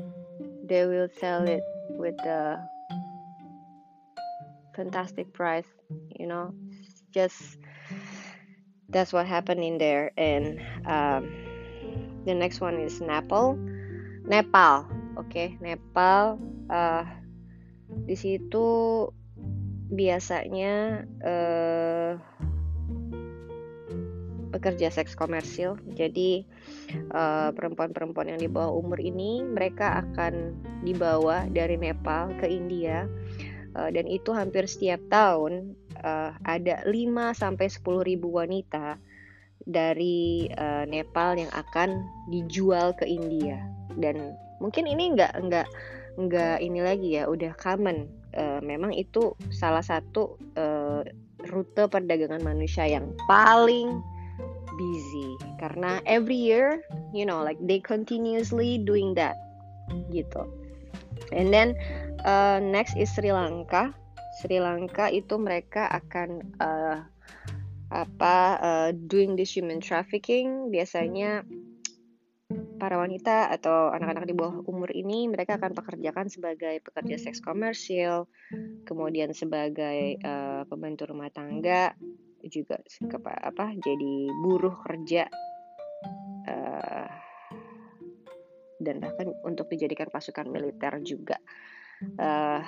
they 0.67 0.85
will 0.85 1.09
sell 1.19 1.47
it 1.47 1.63
with 1.89 2.17
the 2.17 2.59
fantastic 4.75 5.31
price 5.31 5.65
you 6.19 6.27
know 6.27 6.53
just 7.13 7.57
that's 8.89 9.13
what 9.13 9.25
happened 9.25 9.63
in 9.63 9.77
there 9.77 10.11
and 10.17 10.59
um, 10.85 11.31
the 12.25 12.33
next 12.33 12.59
one 12.59 12.79
is 12.79 12.99
Nepal 13.01 13.57
Nepal. 14.25 14.89
Oke 15.15 15.29
okay, 15.29 15.47
Nepal 15.61 16.41
uh, 16.73 17.05
di 18.09 18.17
situ 18.17 18.65
biasanya 19.93 21.05
uh, 21.21 22.17
pekerja 24.49 24.89
seks 24.89 25.13
komersil. 25.13 25.77
Jadi 25.93 26.41
uh, 27.13 27.53
perempuan-perempuan 27.53 28.33
yang 28.33 28.41
di 28.41 28.49
bawah 28.49 28.73
umur 28.73 28.97
ini 28.97 29.45
mereka 29.45 30.01
akan 30.01 30.57
dibawa 30.81 31.45
dari 31.53 31.77
Nepal 31.77 32.33
ke 32.41 32.49
India. 32.49 33.05
Uh, 33.75 33.91
dan 33.91 34.07
itu 34.07 34.31
hampir 34.31 34.65
setiap 34.65 35.03
tahun 35.11 35.75
uh, 36.01 36.33
ada 36.47 36.81
5 36.87 36.95
sampai 37.35 37.67
10 37.67 38.09
ribu 38.09 38.39
wanita 38.39 38.95
dari 39.67 40.47
uh, 40.55 40.87
Nepal 40.87 41.35
yang 41.37 41.51
akan 41.51 42.01
dijual 42.31 42.95
ke 42.95 43.03
India 43.03 43.84
dan 43.99 44.35
mungkin 44.59 44.87
ini 44.87 45.15
nggak 45.15 45.33
nggak 45.35 45.67
nggak 46.15 46.57
ini 46.63 46.79
lagi 46.79 47.19
ya 47.19 47.27
udah 47.27 47.51
common. 47.59 48.07
Uh, 48.35 48.59
memang 48.59 48.91
itu 48.91 49.31
salah 49.47 49.79
satu 49.79 50.35
uh, 50.59 51.07
rute 51.47 51.87
perdagangan 51.87 52.43
manusia 52.43 52.83
yang 52.87 53.15
paling 53.31 54.03
busy. 54.75 55.29
Karena 55.59 56.03
every 56.03 56.35
year 56.35 56.83
you 57.15 57.23
know 57.23 57.39
like 57.43 57.59
they 57.63 57.79
continuously 57.79 58.79
doing 58.83 59.15
that 59.15 59.39
gitu. 60.11 60.43
And 61.31 61.51
then 61.51 61.79
uh, 62.27 62.59
next 62.59 62.99
is 62.99 63.11
Sri 63.11 63.31
Lanka. 63.31 63.95
Sri 64.43 64.59
Lanka 64.59 65.07
itu 65.07 65.39
mereka 65.39 65.87
akan 65.87 66.43
uh, 66.59 66.99
apa 67.93 68.35
uh, 68.59 68.89
doing 68.91 69.39
this 69.39 69.55
human 69.55 69.79
trafficking. 69.79 70.67
Biasanya 70.73 71.47
para 72.75 72.99
wanita 72.99 73.49
atau 73.51 73.91
anak-anak 73.91 74.27
di 74.27 74.35
bawah 74.35 74.63
umur 74.67 74.91
ini 74.91 75.31
mereka 75.31 75.55
akan 75.55 75.71
pekerjakan 75.73 76.27
sebagai 76.27 76.83
pekerja 76.83 77.15
seks 77.15 77.39
komersil, 77.39 78.27
kemudian 78.83 79.31
sebagai 79.31 80.19
uh, 80.21 80.67
pembantu 80.67 81.09
rumah 81.09 81.31
tangga, 81.31 81.95
juga 82.45 82.77
apa 83.41 83.73
jadi 83.81 84.13
buruh 84.45 84.77
kerja 84.85 85.25
uh, 86.45 87.09
dan 88.77 89.01
bahkan 89.01 89.33
untuk 89.41 89.65
dijadikan 89.71 90.11
pasukan 90.13 90.45
militer 90.45 90.93
juga. 91.01 91.41
Uh, 92.19 92.61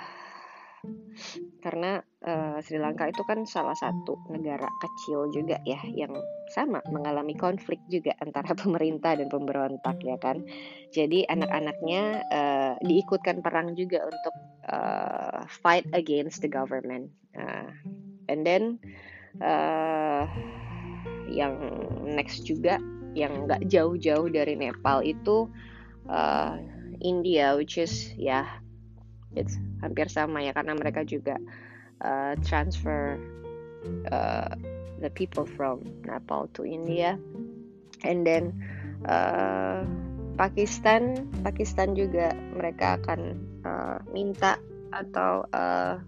karena 1.58 1.98
uh, 2.22 2.62
Sri 2.62 2.78
Lanka 2.78 3.10
itu 3.10 3.22
kan 3.26 3.42
salah 3.44 3.74
satu 3.74 4.16
negara 4.30 4.66
kecil 4.78 5.30
juga 5.34 5.58
ya 5.66 5.78
yang 5.90 6.14
sama 6.54 6.78
mengalami 6.88 7.34
konflik 7.34 7.82
juga 7.90 8.14
antara 8.24 8.54
pemerintah 8.54 9.18
dan 9.18 9.28
pemberontak 9.28 9.98
ya 10.02 10.16
kan? 10.18 10.42
Jadi 10.94 11.26
anak-anaknya 11.26 12.02
uh, 12.30 12.74
diikutkan 12.82 13.42
perang 13.42 13.74
juga 13.74 14.06
untuk 14.06 14.34
uh, 14.70 15.42
fight 15.48 15.86
against 15.92 16.40
the 16.40 16.50
government. 16.50 17.10
Uh, 17.34 17.70
and 18.30 18.46
then 18.46 18.78
uh, 19.42 20.24
yang 21.28 21.58
next 22.06 22.46
juga 22.48 22.80
yang 23.12 23.50
nggak 23.50 23.66
jauh-jauh 23.66 24.30
dari 24.30 24.54
Nepal 24.54 25.02
itu 25.02 25.50
uh, 26.06 26.54
India 27.02 27.54
which 27.58 27.78
is 27.78 28.14
ya 28.14 28.42
yeah, 28.42 28.48
it's 29.36 29.56
hampir 29.84 30.08
sama 30.08 30.40
ya 30.40 30.52
karena 30.56 30.76
mereka 30.76 31.04
juga 31.04 31.36
uh, 32.00 32.34
transfer 32.44 33.18
uh, 34.10 34.52
the 34.98 35.10
people 35.12 35.46
from 35.46 35.82
Nepal 36.06 36.50
to 36.58 36.66
India. 36.66 37.18
And 38.06 38.22
then 38.22 38.54
uh, 39.06 39.82
Pakistan 40.38 41.26
Pakistan 41.42 41.98
juga 41.98 42.30
mereka 42.54 43.02
akan 43.02 43.20
uh, 43.66 43.98
minta 44.14 44.58
atau 44.94 45.44
uh, 45.50 45.98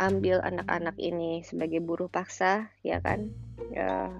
ambil 0.00 0.40
anak-anak 0.42 0.96
ini 0.96 1.44
sebagai 1.44 1.84
buruh 1.84 2.08
paksa 2.08 2.72
ya 2.80 2.98
kan? 3.04 3.28
Uh, 3.76 4.12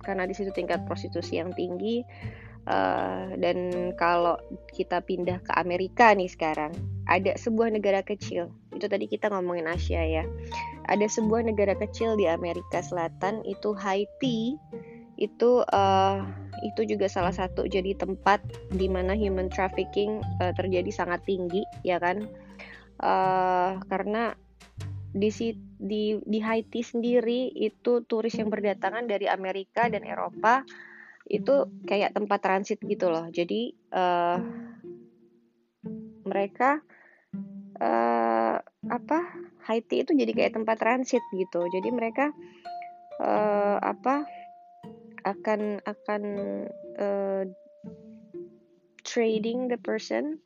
karena 0.00 0.22
di 0.24 0.34
situ 0.38 0.54
tingkat 0.54 0.86
prostitusi 0.86 1.42
yang 1.42 1.50
tinggi 1.52 2.06
Uh, 2.66 3.30
dan 3.38 3.70
kalau 3.94 4.34
kita 4.74 4.98
pindah 4.98 5.38
ke 5.38 5.54
Amerika 5.54 6.10
nih 6.10 6.26
sekarang, 6.26 6.74
ada 7.06 7.38
sebuah 7.38 7.70
negara 7.70 8.02
kecil. 8.02 8.50
Itu 8.74 8.90
tadi 8.90 9.06
kita 9.06 9.30
ngomongin 9.30 9.70
Asia 9.70 10.02
ya. 10.02 10.26
Ada 10.90 11.06
sebuah 11.06 11.46
negara 11.46 11.78
kecil 11.78 12.18
di 12.18 12.26
Amerika 12.26 12.82
Selatan 12.82 13.46
itu 13.46 13.70
Haiti. 13.70 14.58
Itu 15.14 15.62
uh, 15.62 16.26
itu 16.66 16.82
juga 16.90 17.06
salah 17.06 17.30
satu 17.30 17.70
jadi 17.70 17.94
tempat 17.94 18.42
di 18.74 18.90
mana 18.90 19.14
human 19.14 19.46
trafficking 19.46 20.18
uh, 20.42 20.50
terjadi 20.58 20.90
sangat 20.90 21.22
tinggi, 21.22 21.62
ya 21.86 22.02
kan? 22.02 22.26
Uh, 22.98 23.78
karena 23.86 24.34
di 25.14 25.30
di 25.78 26.18
di 26.18 26.38
Haiti 26.42 26.82
sendiri 26.82 27.48
itu 27.54 28.02
turis 28.04 28.34
yang 28.34 28.50
berdatangan 28.50 29.06
dari 29.06 29.30
Amerika 29.30 29.86
dan 29.86 30.02
Eropa 30.02 30.66
itu 31.26 31.66
kayak 31.86 32.14
tempat 32.14 32.38
transit 32.42 32.78
gitu 32.82 33.10
loh. 33.10 33.26
Jadi 33.30 33.74
uh, 33.94 34.38
mereka 36.26 36.82
uh, 37.82 38.58
apa 38.86 39.18
Haiti 39.66 40.06
itu 40.06 40.14
jadi 40.14 40.32
kayak 40.34 40.54
tempat 40.54 40.76
transit 40.78 41.22
gitu. 41.34 41.66
Jadi 41.66 41.88
mereka 41.90 42.30
uh, 43.18 43.78
apa 43.82 44.26
akan 45.26 45.82
akan 45.82 46.22
uh, 46.98 47.42
trading 49.02 49.66
the 49.66 49.78
person 49.82 50.38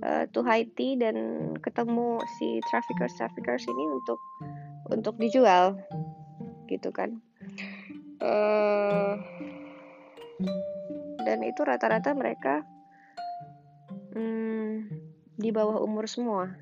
uh, 0.00 0.24
to 0.32 0.40
Haiti 0.40 0.96
dan 0.96 1.16
ketemu 1.60 2.20
si 2.40 2.60
traffickers 2.72 3.12
traffickers 3.20 3.64
ini 3.68 3.84
untuk 3.92 4.20
untuk 4.88 5.14
dijual 5.20 5.76
gitu 6.68 6.88
kan. 6.88 7.20
Uh, 8.22 9.18
dan 11.22 11.38
itu 11.46 11.62
rata-rata 11.62 12.12
mereka 12.12 12.66
hmm, 14.12 14.90
di 15.38 15.50
bawah 15.50 15.80
umur 15.80 16.06
semua. 16.06 16.52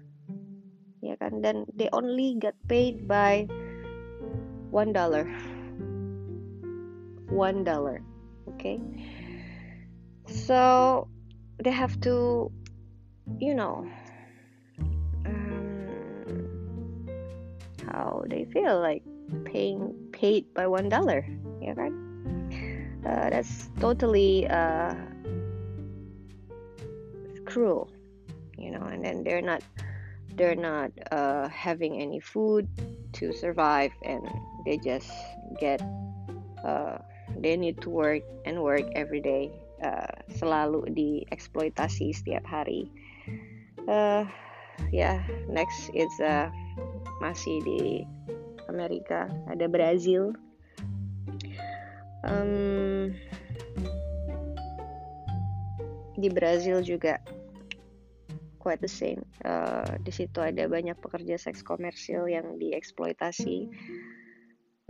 Ya 1.01 1.17
kan? 1.17 1.41
Dan 1.41 1.65
they 1.75 1.89
only 1.97 2.37
get 2.37 2.55
paid 2.69 3.09
by 3.09 3.49
one 4.69 4.93
dollar. 4.93 5.27
One 7.33 7.65
dollar. 7.65 8.05
Okay? 8.57 8.79
So 10.29 11.09
they 11.61 11.73
have 11.73 11.99
to 12.07 12.49
you 13.39 13.55
know 13.55 13.87
um, 15.25 17.07
how 17.87 18.23
they 18.29 18.45
feel 18.53 18.79
like 18.79 19.03
paying 19.49 19.95
paid 20.13 20.53
by 20.53 20.69
one 20.69 20.93
dollar. 20.93 21.25
Ya 21.65 21.73
kan 21.73 22.10
uh, 23.07 23.31
that's 23.31 23.69
totally 23.81 24.47
uh, 24.49 24.95
cruel 27.45 27.91
you 28.57 28.71
know 28.71 28.85
and 28.93 29.05
then 29.05 29.25
they're 29.25 29.43
not 29.43 29.63
they're 30.37 30.55
not 30.55 30.91
uh, 31.11 31.49
having 31.49 32.01
any 32.01 32.21
food 32.21 32.69
to 33.13 33.33
survive 33.33 33.93
and 34.05 34.23
they 34.65 34.79
just 34.79 35.11
get 35.59 35.83
uh, 36.65 36.99
they 37.39 37.57
need 37.57 37.81
to 37.81 37.91
work 37.91 38.23
and 38.45 38.61
work 38.63 38.85
every 38.95 39.21
day 39.21 39.51
uh, 39.83 40.13
selalu 40.37 40.85
dieksploitasi 40.93 42.13
setiap 42.13 42.45
hari. 42.45 42.89
Uh, 43.89 44.29
ya 44.93 45.17
yeah, 45.17 45.19
next 45.49 45.89
is 45.97 46.13
uh, 46.21 46.53
masih 47.25 47.61
di 47.65 48.05
Amerika. 48.69 49.29
Ada 49.49 49.67
Brazil 49.67 50.37
um, 52.25 53.13
di 56.21 56.29
Brazil 56.29 56.85
juga 56.85 57.21
quite 58.61 58.85
the 58.85 58.93
same. 58.93 59.25
Uh, 59.41 59.97
di 60.05 60.13
situ 60.13 60.37
ada 60.45 60.69
banyak 60.69 61.01
pekerja 61.01 61.41
seks 61.41 61.65
komersil 61.65 62.29
yang 62.29 62.61
dieksploitasi. 62.61 63.73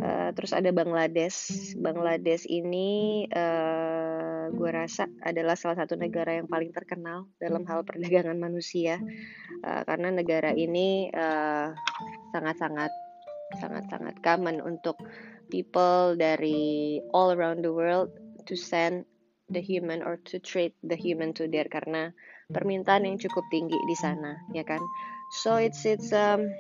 Uh, 0.00 0.32
terus 0.34 0.50
ada 0.50 0.74
Bangladesh. 0.74 1.76
Bangladesh 1.78 2.50
ini 2.50 3.30
uh, 3.30 4.50
gue 4.50 4.70
rasa 4.74 5.06
adalah 5.22 5.54
salah 5.54 5.86
satu 5.86 5.94
negara 5.94 6.42
yang 6.42 6.50
paling 6.50 6.74
terkenal 6.74 7.30
dalam 7.38 7.62
hal 7.70 7.86
perdagangan 7.86 8.34
manusia 8.34 8.98
uh, 9.62 9.82
karena 9.86 10.10
negara 10.10 10.50
ini 10.50 11.06
sangat-sangat 12.34 12.90
sangat-sangat 13.58 14.18
common 14.22 14.62
untuk 14.62 14.98
people 15.50 16.14
dari 16.14 17.02
all 17.10 17.34
around 17.34 17.66
the 17.66 17.74
world 17.74 18.14
to 18.46 18.54
send 18.54 19.04
the 19.50 19.58
human 19.58 20.00
or 20.06 20.16
to 20.30 20.38
trade 20.38 20.72
the 20.86 20.94
human 20.94 21.34
to 21.34 21.50
there 21.50 21.66
karena 21.66 22.14
permintaan 22.54 23.06
yang 23.06 23.18
cukup 23.18 23.42
tinggi 23.50 23.78
di 23.82 23.96
sana 23.98 24.38
ya 24.54 24.62
kan? 24.62 24.80
So 25.42 25.58
it's 25.58 25.82
it's 25.86 26.14
um 26.14 26.54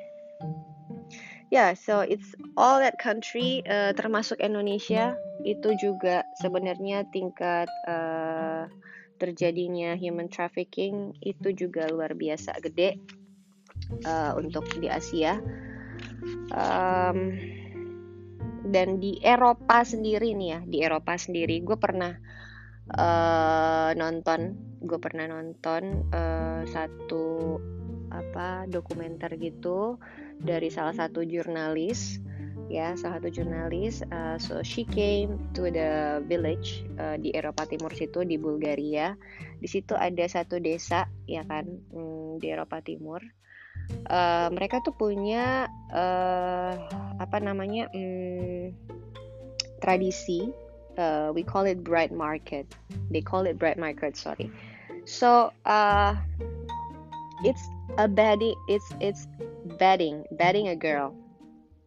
yeah 1.54 1.74
so 1.74 2.02
it's 2.02 2.34
all 2.58 2.82
that 2.82 2.98
country 2.98 3.62
uh, 3.66 3.94
termasuk 3.94 4.42
Indonesia 4.42 5.14
itu 5.46 5.74
juga 5.78 6.26
sebenarnya 6.38 7.06
tingkat 7.10 7.70
uh, 7.86 8.66
terjadinya 9.20 9.94
human 9.94 10.32
trafficking 10.32 11.12
itu 11.20 11.52
juga 11.52 11.86
luar 11.92 12.16
biasa 12.16 12.56
gede 12.64 12.96
uh, 14.08 14.32
untuk 14.40 14.64
di 14.80 14.88
Asia. 14.88 15.36
Um, 16.50 17.36
dan 18.66 19.00
di 19.00 19.16
Eropa 19.24 19.82
sendiri 19.82 20.36
nih 20.36 20.48
ya 20.48 20.60
di 20.64 20.78
Eropa 20.84 21.16
sendiri 21.16 21.64
gue 21.64 21.78
pernah 21.80 22.12
uh, 22.96 23.90
nonton 23.96 24.56
gue 24.80 24.98
pernah 25.00 25.28
nonton 25.28 26.10
uh, 26.12 26.62
satu 26.68 27.56
apa 28.10 28.66
dokumenter 28.66 29.38
gitu 29.38 29.96
dari 30.40 30.68
salah 30.68 30.92
satu 30.92 31.22
jurnalis 31.22 32.18
ya 32.70 32.94
salah 32.94 33.18
satu 33.18 33.30
jurnalis 33.34 34.02
uh, 34.14 34.38
so 34.38 34.62
she 34.62 34.86
came 34.86 35.38
to 35.54 35.70
the 35.74 36.22
village 36.30 36.86
uh, 37.02 37.18
di 37.18 37.34
Eropa 37.34 37.66
Timur 37.66 37.90
situ 37.90 38.22
di 38.22 38.38
Bulgaria. 38.38 39.18
Di 39.58 39.66
situ 39.66 39.98
ada 39.98 40.22
satu 40.30 40.62
desa 40.62 41.10
ya 41.26 41.42
kan 41.42 41.66
hmm, 41.66 42.38
di 42.38 42.46
Eropa 42.46 42.78
Timur 42.78 43.20
uh, 44.10 44.48
mereka 44.52 44.82
tuh 44.82 44.94
punya 44.94 45.70
uh, 45.92 46.74
apa 47.18 47.36
namanya 47.38 47.86
hmm, 47.92 48.74
tradisi 49.80 50.50
uh, 51.00 51.32
we 51.34 51.42
call 51.42 51.64
it 51.64 51.82
bright 51.82 52.12
market. 52.12 52.66
They 53.10 53.20
call 53.20 53.46
it 53.46 53.58
bright 53.58 53.78
market 53.78 54.16
sorry. 54.16 54.50
So 55.04 55.52
uh, 55.64 56.14
it's 57.44 57.62
a 57.98 58.06
betting 58.06 58.54
it's 58.68 58.86
it's 59.00 59.26
betting 59.78 60.24
betting 60.36 60.68
a 60.68 60.76
girl. 60.76 61.16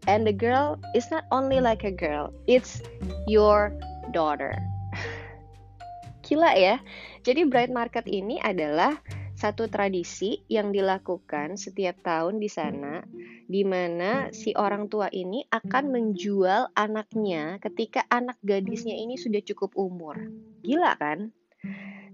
And 0.04 0.28
the 0.28 0.36
girl 0.36 0.76
is 0.96 1.08
not 1.12 1.24
only 1.32 1.64
like 1.64 1.84
a 1.84 1.94
girl 1.94 2.34
it's 2.48 2.82
your 3.28 3.72
daughter. 4.12 4.58
Gila 6.28 6.56
ya. 6.60 6.76
Jadi 7.24 7.48
bright 7.48 7.72
market 7.72 8.04
ini 8.04 8.36
adalah 8.44 9.00
satu 9.44 9.68
tradisi 9.68 10.40
yang 10.48 10.72
dilakukan 10.72 11.60
setiap 11.60 12.00
tahun 12.00 12.40
di 12.40 12.48
sana, 12.48 13.04
di 13.44 13.68
mana 13.68 14.32
si 14.32 14.56
orang 14.56 14.88
tua 14.88 15.12
ini 15.12 15.44
akan 15.52 15.92
menjual 15.92 16.72
anaknya 16.80 17.60
ketika 17.60 18.08
anak 18.08 18.40
gadisnya 18.40 18.96
ini 18.96 19.20
sudah 19.20 19.44
cukup 19.44 19.76
umur. 19.76 20.16
Gila 20.64 20.96
kan? 20.96 21.36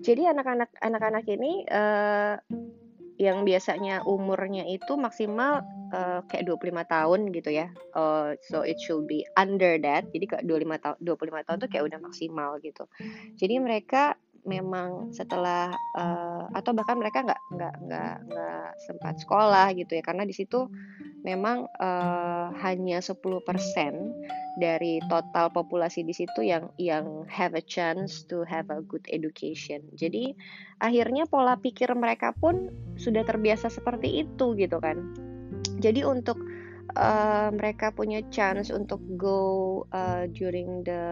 Jadi 0.01 0.25
anak-anak 0.25 0.73
anak-anak 0.81 1.25
ini 1.29 1.69
uh, 1.69 2.41
yang 3.21 3.45
biasanya 3.45 4.01
umurnya 4.09 4.65
itu 4.65 4.95
maksimal 4.97 5.61
uh, 5.93 6.25
kayak 6.25 6.49
25 6.49 6.81
tahun 6.87 7.19
gitu 7.35 7.49
ya. 7.51 7.67
Uh, 7.93 8.33
so 8.41 8.65
it 8.65 8.81
should 8.81 9.05
be 9.05 9.21
under 9.37 9.77
that. 9.77 10.09
Jadi 10.09 10.25
kayak 10.25 10.43
25 10.49 10.81
tahun 10.81 10.97
25 11.03 11.45
tahun 11.45 11.57
tuh 11.61 11.69
kayak 11.69 11.85
udah 11.93 11.99
maksimal 11.99 12.51
gitu. 12.63 12.89
Jadi 13.37 13.55
mereka 13.61 14.17
memang 14.47 15.11
setelah 15.11 15.73
uh, 15.95 16.45
atau 16.55 16.71
bahkan 16.75 16.99
mereka 16.99 17.23
nggak 17.23 17.41
nggak 17.51 17.75
nggak 17.87 18.15
nggak 18.29 18.69
sempat 18.83 19.19
sekolah 19.19 19.71
gitu 19.75 19.99
ya 19.99 20.03
karena 20.03 20.23
di 20.23 20.35
situ 20.35 20.67
memang 21.23 21.67
uh, 21.79 22.51
hanya 22.63 23.03
10% 23.03 23.19
dari 24.59 24.99
total 25.07 25.51
populasi 25.51 26.03
di 26.03 26.15
situ 26.15 26.43
yang 26.43 26.71
yang 26.79 27.27
have 27.27 27.55
a 27.55 27.63
chance 27.63 28.23
to 28.27 28.43
have 28.47 28.67
a 28.71 28.83
good 28.83 29.03
education. 29.11 29.83
Jadi 29.95 30.35
akhirnya 30.79 31.27
pola 31.27 31.59
pikir 31.59 31.91
mereka 31.95 32.31
pun 32.35 32.71
sudah 32.95 33.23
terbiasa 33.23 33.71
seperti 33.71 34.23
itu 34.27 34.55
gitu 34.55 34.79
kan. 34.79 34.99
Jadi 35.79 36.03
untuk 36.07 36.39
uh, 36.95 37.51
mereka 37.51 37.91
punya 37.91 38.23
chance 38.31 38.71
untuk 38.71 38.99
go 39.19 39.83
uh, 39.91 40.27
during 40.31 40.83
the 40.87 41.03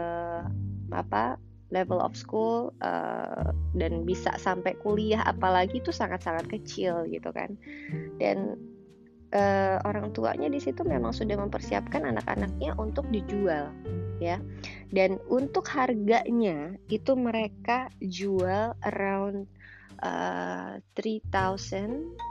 apa 0.92 1.36
level 1.70 2.00
of 2.00 2.16
school 2.16 2.72
uh, 2.80 3.52
dan 3.76 4.08
bisa 4.08 4.32
sampai 4.40 4.76
kuliah 4.80 5.20
apalagi 5.28 5.84
itu 5.84 5.92
sangat-sangat 5.92 6.48
kecil 6.48 7.04
gitu 7.12 7.30
kan. 7.36 7.56
Dan 8.20 8.56
uh, 9.36 9.78
orang 9.84 10.16
tuanya 10.16 10.48
di 10.48 10.60
situ 10.64 10.84
memang 10.88 11.12
sudah 11.12 11.36
mempersiapkan 11.36 12.08
anak-anaknya 12.08 12.76
untuk 12.80 13.08
dijual 13.12 13.72
ya. 14.24 14.40
Dan 14.92 15.20
untuk 15.28 15.68
harganya 15.68 16.76
itu 16.88 17.14
mereka 17.20 17.92
jual 18.00 18.72
around 18.88 19.48
uh, 20.04 20.80
3000 20.96 22.28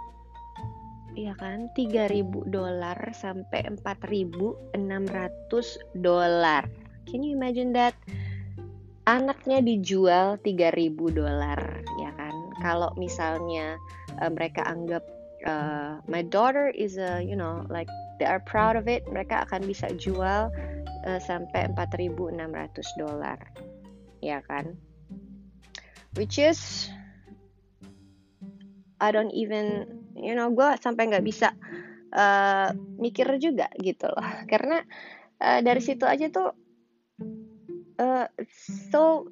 ya 1.16 1.32
kan 1.40 1.72
3000 1.72 2.52
dolar 2.52 2.98
sampai 3.16 3.64
4600 3.80 4.76
dolar. 5.96 6.68
Can 7.08 7.24
you 7.24 7.32
imagine 7.32 7.72
that 7.72 7.96
anaknya 9.06 9.62
dijual 9.62 10.36
3000 10.42 10.92
dolar 11.14 11.60
ya 12.02 12.10
kan? 12.18 12.34
Kalau 12.60 12.90
misalnya 12.98 13.78
uh, 14.18 14.30
mereka 14.30 14.66
anggap 14.66 15.06
uh, 15.46 16.02
my 16.10 16.26
daughter 16.26 16.68
is 16.74 16.98
a 16.98 17.22
you 17.22 17.38
know 17.38 17.62
like 17.70 17.88
they 18.18 18.26
are 18.26 18.42
proud 18.42 18.74
of 18.74 18.90
it 18.90 19.06
mereka 19.06 19.46
akan 19.46 19.62
bisa 19.62 19.94
jual 19.94 20.50
uh, 21.06 21.20
sampai 21.22 21.70
4600 21.78 23.00
dolar 23.00 23.38
ya 24.18 24.42
kan? 24.50 24.74
Which 26.18 26.42
is 26.42 26.90
I 28.98 29.14
don't 29.14 29.32
even 29.32 29.86
you 30.18 30.34
know 30.34 30.50
gue 30.50 30.80
sampai 30.82 31.14
nggak 31.14 31.22
bisa 31.22 31.54
uh, 32.10 32.74
mikir 32.98 33.38
juga 33.38 33.70
gitu 33.78 34.10
loh. 34.10 34.26
Karena 34.50 34.82
uh, 35.38 35.60
dari 35.62 35.78
situ 35.78 36.02
aja 36.02 36.26
tuh 36.26 36.65
uh, 37.98 38.26
so 38.92 39.26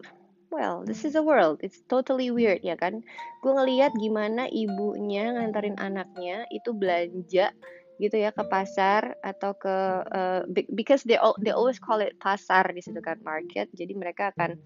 well 0.51 0.85
this 0.87 1.05
is 1.05 1.15
a 1.15 1.23
world. 1.25 1.61
It's 1.63 1.83
totally 1.91 2.31
weird 2.31 2.63
ya 2.63 2.79
kan? 2.79 3.03
Gue 3.43 3.53
ngeliat 3.53 3.93
gimana 3.99 4.47
ibunya 4.49 5.35
nganterin 5.35 5.77
anaknya 5.81 6.47
itu 6.53 6.71
belanja 6.73 7.53
gitu 8.03 8.19
ya 8.19 8.35
ke 8.35 8.43
pasar 8.51 9.15
atau 9.23 9.55
ke 9.55 9.77
uh, 10.11 10.43
because 10.75 11.07
they 11.07 11.15
all, 11.15 11.39
they 11.39 11.55
always 11.55 11.79
call 11.79 12.03
it 12.03 12.19
pasar 12.19 12.67
di 12.75 12.83
situ 12.83 12.99
kan 12.99 13.23
market. 13.23 13.71
Jadi 13.71 13.95
mereka 13.95 14.35
akan 14.35 14.59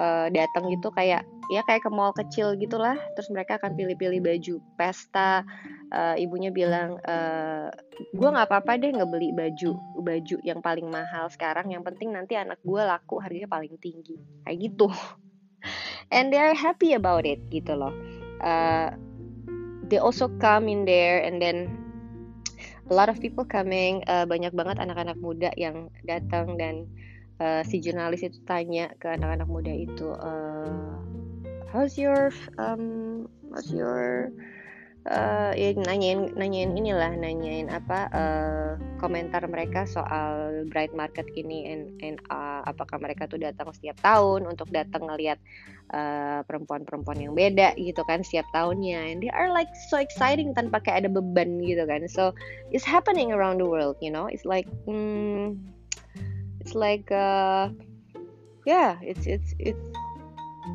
uh, 0.00 0.26
datang 0.32 0.72
gitu 0.72 0.88
kayak 0.96 1.28
ya 1.52 1.60
kayak 1.68 1.84
ke 1.84 1.90
mall 1.92 2.16
kecil 2.16 2.56
gitulah. 2.56 2.96
Terus 3.12 3.28
mereka 3.28 3.60
akan 3.60 3.76
pilih-pilih 3.76 4.24
baju 4.24 4.54
pesta. 4.80 5.44
Uh, 5.92 6.16
ibunya 6.16 6.48
bilang 6.48 6.96
uh, 7.04 7.68
gue 8.16 8.28
nggak 8.32 8.48
apa-apa 8.48 8.80
deh 8.80 8.96
ngebeli 8.96 9.36
baju 9.36 9.76
baju 10.00 10.36
yang 10.40 10.64
paling 10.64 10.88
mahal 10.88 11.28
sekarang. 11.28 11.68
Yang 11.68 11.92
penting 11.92 12.16
nanti 12.16 12.40
anak 12.40 12.56
gue 12.64 12.80
laku 12.80 13.20
harganya 13.20 13.52
paling 13.52 13.76
tinggi. 13.76 14.16
Kayak 14.48 14.58
gitu. 14.72 14.88
And 16.14 16.32
they 16.32 16.40
are 16.40 16.56
happy 16.56 16.96
about 16.96 17.28
it 17.28 17.40
gitu 17.52 17.76
loh. 17.76 17.92
Uh, 18.40 18.96
they 19.92 20.00
also 20.00 20.32
come 20.40 20.72
in 20.72 20.88
there 20.88 21.20
and 21.20 21.36
then 21.36 21.81
a 22.92 22.94
lot 22.94 23.08
of 23.08 23.16
people 23.24 23.48
coming 23.48 24.04
uh, 24.04 24.28
banyak 24.28 24.52
banget 24.52 24.76
anak-anak 24.76 25.16
muda 25.16 25.48
yang 25.56 25.88
datang 26.04 26.60
dan 26.60 26.84
uh, 27.40 27.64
si 27.64 27.80
jurnalis 27.80 28.20
itu 28.20 28.36
tanya 28.44 28.92
ke 29.00 29.08
anak-anak 29.08 29.48
muda 29.48 29.72
itu 29.72 30.12
uh, 30.12 31.00
how's 31.72 31.96
your 31.96 32.28
um 32.60 33.24
how's 33.48 33.72
your 33.72 34.28
uh, 35.10 35.52
ya 35.56 35.74
nanyain 35.74 36.30
nanyain 36.38 36.70
inilah 36.78 37.10
nanyain 37.18 37.66
apa 37.72 38.06
uh, 38.14 38.70
komentar 39.02 39.42
mereka 39.50 39.82
soal 39.82 40.62
bright 40.70 40.94
market 40.94 41.26
ini 41.34 41.74
and, 41.74 41.82
and 42.04 42.16
uh, 42.30 42.62
apakah 42.62 43.02
mereka 43.02 43.26
tuh 43.26 43.40
datang 43.40 43.74
setiap 43.74 43.98
tahun 43.98 44.46
untuk 44.46 44.70
datang 44.70 45.10
ngelihat 45.10 45.42
perempuan-perempuan 46.48 47.18
uh, 47.20 47.24
yang 47.28 47.34
beda 47.36 47.76
gitu 47.76 48.00
kan 48.08 48.24
setiap 48.24 48.46
tahunnya. 48.54 49.12
And 49.12 49.18
they 49.20 49.28
are 49.28 49.52
like 49.52 49.68
so 49.90 50.00
exciting 50.00 50.54
tanpa 50.56 50.80
kayak 50.80 51.04
ada 51.04 51.10
beban 51.12 51.60
gitu 51.66 51.84
kan. 51.84 52.06
So 52.08 52.32
it's 52.70 52.86
happening 52.86 53.34
around 53.34 53.60
the 53.60 53.68
world 53.68 53.98
you 54.00 54.08
know? 54.08 54.30
It's 54.30 54.46
like 54.46 54.70
hmm, 54.88 55.58
it's 56.62 56.72
like 56.72 57.10
uh, 57.12 57.68
yeah 58.64 58.96
it's 59.02 59.26
it's 59.26 59.52
it's 59.58 59.82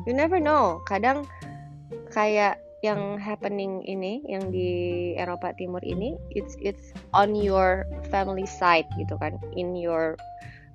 you 0.06 0.14
never 0.14 0.38
know. 0.38 0.84
Kadang 0.86 1.26
kayak 2.12 2.60
yang 2.86 3.18
happening 3.18 3.82
ini 3.82 4.22
yang 4.30 4.54
di 4.54 4.70
Eropa 5.18 5.50
Timur 5.58 5.82
ini 5.82 6.14
it's 6.30 6.54
it's 6.62 6.94
on 7.10 7.34
your 7.34 7.82
family 8.06 8.46
side 8.46 8.86
gitu 8.94 9.18
kan 9.18 9.34
in 9.58 9.74
your 9.74 10.14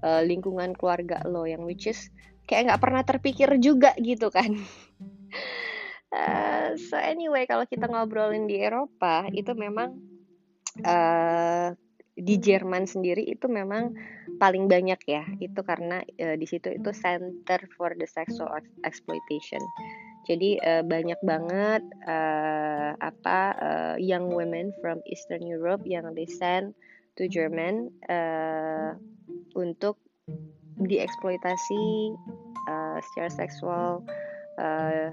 uh, 0.03 0.19
lingkungan 0.19 0.75
keluarga 0.75 1.23
lo 1.23 1.47
yang 1.47 1.63
which 1.63 1.87
is 1.87 2.11
kayak 2.43 2.67
nggak 2.67 2.81
pernah 2.83 3.03
terpikir 3.07 3.47
juga 3.63 3.95
gitu 4.03 4.27
kan. 4.27 4.51
Uh, 6.11 6.75
so 6.91 6.99
anyway 6.99 7.47
kalau 7.47 7.63
kita 7.63 7.87
ngobrolin 7.87 8.51
di 8.51 8.59
Eropa 8.59 9.23
itu 9.31 9.55
memang 9.55 9.95
uh, 10.83 11.71
di 12.13 12.35
Jerman 12.37 12.85
sendiri 12.85 13.25
itu 13.25 13.49
memang 13.49 13.95
paling 14.37 14.69
banyak 14.69 15.01
ya 15.07 15.23
itu 15.41 15.59
karena 15.65 16.03
uh, 16.03 16.35
di 16.35 16.45
situ 16.45 16.69
itu 16.69 16.91
center 16.93 17.63
for 17.73 17.95
the 17.97 18.05
sexual 18.05 18.51
exploitation 18.85 19.63
jadi 20.23 20.49
uh, 20.63 20.83
banyak 20.88 21.19
banget 21.19 21.83
uh, 22.07 22.95
apa 23.03 23.39
uh, 23.59 23.95
young 23.99 24.31
women 24.31 24.71
from 24.79 25.03
Eastern 25.07 25.43
Europe 25.43 25.83
yang 25.83 26.15
they 26.15 26.27
send 26.27 26.71
to 27.19 27.27
German 27.27 27.91
uh, 28.07 28.95
untuk 29.53 29.99
dieksploitasi 30.79 32.15
uh, 32.71 32.97
secara 33.12 33.29
seksual 33.29 33.91
uh, 34.57 35.12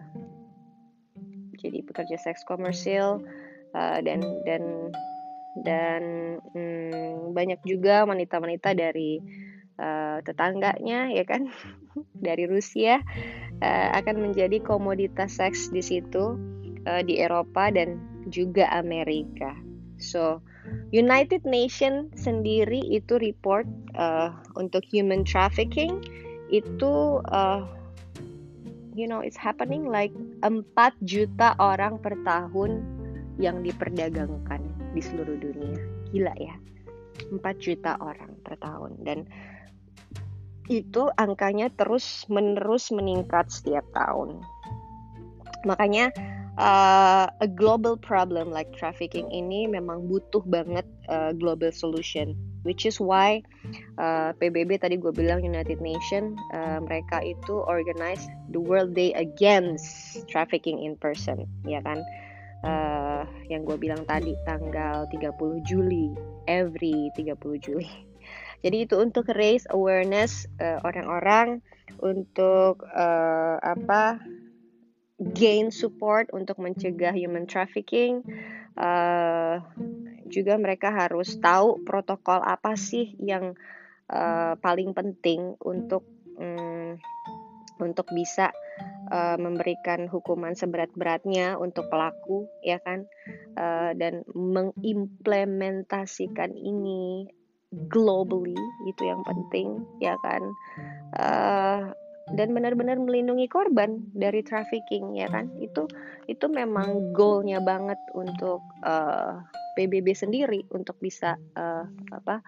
jadi 1.61 1.85
pekerja 1.85 2.16
seks 2.16 2.46
komersil 2.49 3.20
uh, 3.77 3.99
dan 4.01 4.25
dan 4.49 4.94
dan 5.66 6.03
hmm, 6.55 7.35
banyak 7.35 7.61
juga 7.66 8.07
wanita-wanita 8.07 8.73
dari 8.73 9.20
uh, 9.77 10.23
tetangganya 10.25 11.11
ya 11.12 11.25
kan? 11.27 11.51
Dari 12.14 12.46
Rusia 12.46 13.03
uh, 13.61 13.88
akan 13.96 14.31
menjadi 14.31 14.61
komoditas 14.61 15.38
seks 15.40 15.68
di 15.73 15.81
situ 15.85 16.37
uh, 16.88 17.03
di 17.05 17.20
Eropa 17.20 17.68
dan 17.73 18.01
juga 18.29 18.68
Amerika. 18.73 19.57
So 20.01 20.40
United 20.90 21.44
Nation 21.44 22.09
sendiri 22.16 22.81
itu 22.88 23.20
report 23.20 23.66
uh, 23.96 24.33
untuk 24.57 24.85
human 24.88 25.23
trafficking 25.27 26.03
itu 26.51 27.23
uh, 27.31 27.62
you 28.94 29.07
know 29.07 29.23
it's 29.23 29.38
happening 29.38 29.87
like 29.87 30.11
4 30.42 30.57
juta 31.07 31.55
orang 31.62 32.01
per 32.01 32.16
tahun 32.27 32.83
yang 33.40 33.64
diperdagangkan 33.64 34.61
di 34.92 35.01
seluruh 35.01 35.37
dunia. 35.38 35.81
Gila 36.12 36.35
ya. 36.37 36.57
4 37.29 37.40
juta 37.61 38.01
orang 38.01 38.33
per 38.42 38.57
tahun 38.59 38.96
dan 39.05 39.29
itu 40.71 41.11
angkanya 41.19 41.67
terus 41.75 42.23
menerus 42.31 42.95
meningkat 42.95 43.51
setiap 43.51 43.83
tahun. 43.91 44.39
Makanya 45.67 46.15
uh, 46.55 47.27
a 47.27 47.49
global 47.51 47.99
problem 47.99 48.55
like 48.55 48.71
trafficking 48.79 49.27
ini 49.35 49.67
memang 49.67 50.07
butuh 50.07 50.47
banget 50.47 50.87
uh, 51.11 51.35
global 51.35 51.75
solution, 51.75 52.39
which 52.63 52.87
is 52.87 53.03
why 53.03 53.43
uh, 53.99 54.31
PBB 54.39 54.79
tadi 54.79 54.95
gue 54.95 55.11
bilang 55.11 55.43
United 55.43 55.83
Nation 55.83 56.39
uh, 56.55 56.79
mereka 56.79 57.19
itu 57.27 57.61
organize 57.67 58.23
the 58.55 58.63
World 58.63 58.95
Day 58.95 59.11
Against 59.19 60.23
Trafficking 60.31 60.87
in 60.87 60.95
Person, 60.95 61.51
ya 61.67 61.83
kan? 61.83 61.99
Uh, 62.61 63.25
yang 63.49 63.65
gue 63.65 63.75
bilang 63.75 64.05
tadi 64.05 64.37
tanggal 64.47 65.09
30 65.11 65.35
Juli, 65.67 66.15
every 66.47 67.11
30 67.19 67.35
Juli. 67.59 68.10
Jadi 68.61 68.85
itu 68.85 69.01
untuk 69.01 69.33
raise 69.33 69.64
awareness 69.73 70.44
eh, 70.61 70.77
orang-orang 70.85 71.64
untuk 72.01 72.81
uh, 72.87 73.59
apa 73.61 74.23
gain 75.20 75.68
support 75.68 76.33
untuk 76.33 76.57
mencegah 76.61 77.12
human 77.12 77.44
trafficking. 77.44 78.25
Uh, 78.79 79.59
juga 80.31 80.55
mereka 80.57 80.94
harus 80.94 81.37
tahu 81.42 81.83
protokol 81.85 82.40
apa 82.40 82.79
sih 82.79 83.18
yang 83.18 83.59
uh, 84.09 84.55
paling 84.62 84.94
penting 84.94 85.59
untuk 85.61 86.07
um, 86.38 86.96
untuk 87.83 88.07
bisa 88.14 88.55
uh, 89.11 89.35
memberikan 89.37 90.07
hukuman 90.07 90.55
seberat-beratnya 90.55 91.59
untuk 91.59 91.90
pelaku 91.90 92.46
ya 92.62 92.79
kan 92.79 93.11
uh, 93.59 93.90
dan 93.99 94.23
mengimplementasikan 94.33 96.55
ini 96.55 97.27
globally 97.71 98.59
itu 98.87 99.03
yang 99.07 99.23
penting 99.23 99.87
ya 100.03 100.19
kan? 100.21 100.43
Uh, 101.15 101.83
dan 102.31 102.55
benar-benar 102.55 102.95
melindungi 102.99 103.51
korban 103.51 104.07
dari 104.15 104.43
trafficking 104.43 105.19
ya 105.19 105.27
kan? 105.31 105.51
Itu 105.59 105.91
itu 106.31 106.47
memang 106.47 107.15
goalnya 107.15 107.59
banget 107.63 107.99
untuk 108.15 108.63
uh, 108.87 109.39
eh, 109.39 109.87
PBB 109.87 110.15
sendiri 110.15 110.67
untuk 110.71 110.99
bisa 111.03 111.39
uh, 111.59 111.87
apa 112.15 112.43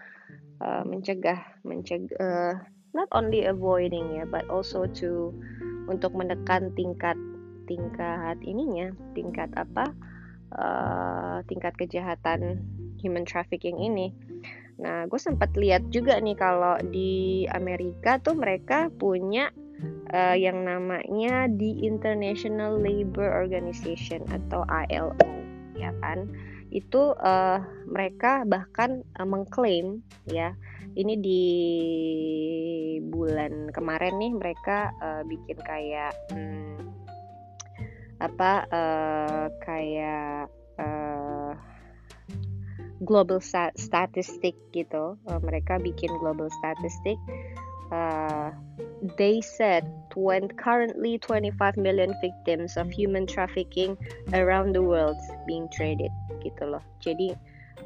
uh, 0.62 0.82
mencegah 0.86 1.62
mencegah 1.66 2.14
uh, 2.18 2.54
not 2.94 3.08
only 3.10 3.42
avoiding 3.48 4.18
ya 4.18 4.24
but 4.28 4.46
also 4.46 4.86
to 4.90 5.34
untuk 5.90 6.14
menekan 6.14 6.70
tingkat 6.78 7.18
tingkat 7.66 8.36
ininya 8.44 8.92
tingkat 9.16 9.50
apa 9.58 9.90
uh, 10.54 11.40
tingkat 11.48 11.74
kejahatan 11.74 12.62
human 13.00 13.26
trafficking 13.26 13.80
ini 13.80 14.14
Nah, 14.82 15.06
gue 15.06 15.20
sempat 15.20 15.54
lihat 15.54 15.86
juga 15.94 16.18
nih 16.18 16.34
kalau 16.34 16.74
di 16.90 17.46
Amerika 17.54 18.18
tuh 18.18 18.34
mereka 18.34 18.90
punya 18.98 19.54
uh, 20.10 20.34
yang 20.34 20.66
namanya 20.66 21.46
di 21.46 21.86
International 21.86 22.82
Labor 22.82 23.30
Organization 23.30 24.26
atau 24.26 24.66
ILO, 24.90 25.14
ya 25.78 25.94
kan? 26.02 26.26
Itu 26.74 27.14
uh, 27.14 27.62
mereka 27.86 28.42
bahkan 28.42 29.06
uh, 29.22 29.28
mengklaim 29.28 30.02
ya, 30.26 30.58
ini 30.98 31.14
di 31.14 31.44
bulan 33.06 33.70
kemarin 33.70 34.18
nih 34.18 34.32
mereka 34.34 34.90
uh, 34.98 35.22
bikin 35.22 35.62
kayak 35.62 36.10
hmm, 36.34 36.90
apa 38.18 38.66
uh, 38.70 39.46
kayak 39.62 40.50
global 43.02 43.42
statistic 43.76 44.54
gitu. 44.72 45.18
Uh, 45.26 45.40
mereka 45.42 45.78
bikin 45.82 46.10
global 46.22 46.48
statistic 46.62 47.18
uh, 47.92 48.50
they 49.20 49.44
said 49.44 49.84
when 50.16 50.48
currently 50.56 51.20
25 51.20 51.76
million 51.76 52.16
victims 52.24 52.80
of 52.80 52.88
human 52.90 53.28
trafficking 53.28 53.96
around 54.32 54.72
the 54.72 54.82
world 54.82 55.20
being 55.46 55.68
traded 55.68 56.10
gitu 56.40 56.64
loh. 56.64 56.82
Jadi 57.04 57.36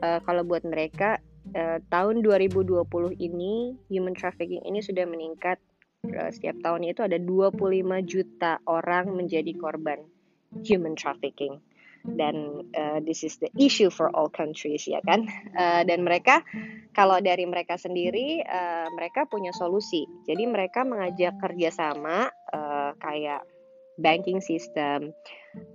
uh, 0.01 0.23
kalau 0.23 0.47
buat 0.47 0.63
mereka 0.63 1.19
uh, 1.59 1.83
tahun 1.91 2.23
2020 2.23 2.87
ini 3.19 3.75
human 3.91 4.15
trafficking 4.15 4.63
ini 4.63 4.81
sudah 4.81 5.05
meningkat. 5.05 5.59
Uh, 6.07 6.31
setiap 6.31 6.55
tahunnya 6.63 6.95
itu 6.95 7.03
ada 7.03 7.19
25 7.19 7.67
juta 8.07 8.63
orang 8.71 9.11
menjadi 9.11 9.51
korban 9.59 10.07
human 10.63 10.95
trafficking 10.95 11.59
dan 12.15 12.63
uh, 12.77 12.99
this 13.03 13.27
is 13.27 13.37
the 13.43 13.51
issue 13.59 13.91
for 13.91 14.13
all 14.15 14.31
countries 14.31 14.87
ya 14.87 15.03
kan 15.03 15.27
uh, 15.59 15.83
dan 15.83 16.07
mereka 16.07 16.47
kalau 16.95 17.19
dari 17.19 17.45
mereka 17.45 17.75
sendiri 17.75 18.45
uh, 18.47 18.87
mereka 18.95 19.27
punya 19.27 19.51
solusi 19.51 20.07
jadi 20.25 20.47
mereka 20.47 20.87
mengajak 20.87 21.35
kerjasama 21.43 22.31
uh, 22.55 22.95
kayak 23.03 23.43
banking 23.99 24.41
system, 24.41 25.13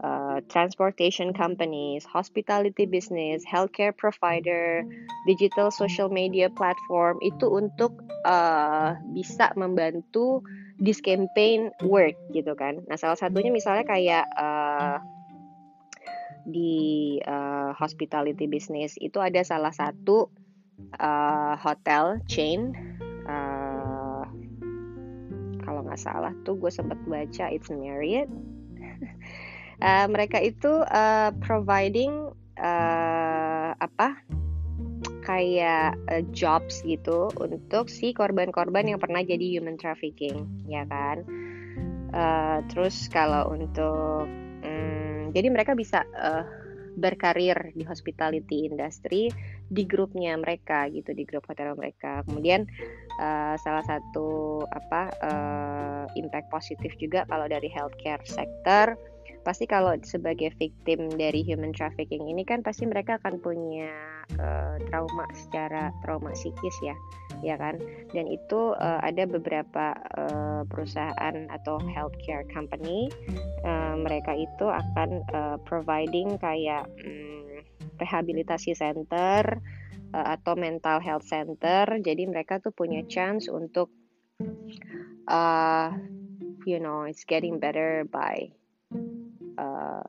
uh, 0.04 0.42
transportation 0.50 1.34
companies, 1.34 2.06
hospitality 2.06 2.86
business, 2.86 3.44
healthcare 3.46 3.96
provider, 3.96 4.86
digital 5.26 5.74
social 5.74 6.10
media 6.10 6.50
platform 6.54 7.18
itu 7.22 7.50
untuk 7.50 7.98
uh, 8.26 8.94
bisa 9.14 9.50
membantu 9.58 10.42
this 10.82 11.02
campaign 11.02 11.74
work 11.86 12.14
gitu 12.34 12.54
kan. 12.54 12.82
Nah 12.86 12.98
salah 12.98 13.18
satunya 13.18 13.50
misalnya 13.50 13.86
kayak 13.86 14.26
uh, 14.38 15.02
di 16.46 17.18
uh, 17.26 17.74
hospitality 17.78 18.46
business. 18.50 18.98
Itu 18.98 19.22
ada 19.22 19.42
salah 19.46 19.74
satu 19.74 20.30
uh, 20.98 21.56
hotel 21.58 22.20
chain 22.26 22.74
uh, 23.28 24.26
kalau 25.62 25.86
nggak 25.86 26.02
salah 26.02 26.34
tuh 26.44 26.58
gue 26.58 26.72
sempat 26.74 26.98
baca 27.06 27.46
it's 27.54 27.70
Marriott. 27.70 28.28
Uh, 29.82 30.08
mereka 30.14 30.42
itu 30.42 30.84
uh, 30.90 31.32
providing 31.42 32.34
uh, 32.60 33.72
apa 33.78 34.18
kayak 35.22 35.96
uh, 36.10 36.24
jobs 36.34 36.82
gitu 36.82 37.30
untuk 37.38 37.88
si 37.88 38.12
korban-korban 38.12 38.90
yang 38.90 39.00
pernah 39.00 39.22
jadi 39.22 39.58
human 39.58 39.78
trafficking 39.78 40.50
ya 40.66 40.84
kan? 40.90 41.24
Uh, 42.12 42.60
terus 42.68 43.08
kalau 43.08 43.48
untuk 43.56 44.28
jadi 45.32 45.48
mereka 45.50 45.74
bisa 45.74 46.04
uh, 46.16 46.46
berkarir 47.00 47.56
di 47.72 47.88
hospitality 47.88 48.68
industry 48.68 49.32
di 49.72 49.84
grupnya 49.88 50.36
mereka 50.36 50.92
gitu 50.92 51.16
di 51.16 51.24
grup 51.24 51.48
hotel 51.48 51.72
mereka. 51.80 52.20
Kemudian 52.28 52.68
uh, 53.16 53.56
salah 53.56 53.86
satu 53.88 54.60
apa 54.68 55.02
uh, 55.24 56.06
impact 56.20 56.52
positif 56.52 56.92
juga 57.00 57.24
kalau 57.32 57.48
dari 57.48 57.72
healthcare 57.72 58.20
sector 58.28 59.00
pasti 59.42 59.66
kalau 59.66 59.98
sebagai 60.06 60.54
victim 60.58 61.10
dari 61.18 61.42
human 61.42 61.74
trafficking 61.74 62.30
ini 62.30 62.46
kan 62.46 62.62
pasti 62.62 62.86
mereka 62.86 63.18
akan 63.18 63.42
punya 63.42 63.90
uh, 64.38 64.78
trauma 64.90 65.26
secara 65.34 65.90
trauma 66.06 66.32
psikis 66.38 66.78
ya 66.86 66.96
ya 67.42 67.58
kan? 67.58 67.82
Dan 68.14 68.30
itu 68.30 68.78
uh, 68.78 69.02
ada 69.02 69.26
beberapa 69.26 69.98
uh, 70.14 70.62
perusahaan 70.70 71.36
atau 71.50 71.82
healthcare 71.90 72.46
company 72.54 73.10
uh, 73.66 73.98
mereka 73.98 74.38
itu 74.38 74.70
akan 74.70 75.26
uh, 75.34 75.58
providing 75.66 76.38
kayak 76.38 76.86
um, 77.02 77.66
rehabilitasi 77.98 78.78
center 78.78 79.62
uh, 80.14 80.28
atau 80.38 80.54
mental 80.54 81.02
health 81.02 81.26
center. 81.26 81.86
Jadi 82.00 82.30
mereka 82.30 82.62
tuh 82.62 82.74
punya 82.74 83.02
chance 83.10 83.50
untuk 83.50 83.90
uh, 85.26 85.90
you 86.70 86.78
know 86.78 87.10
it's 87.10 87.26
getting 87.26 87.58
better 87.58 88.06
by 88.06 88.54
uh, 89.62 90.02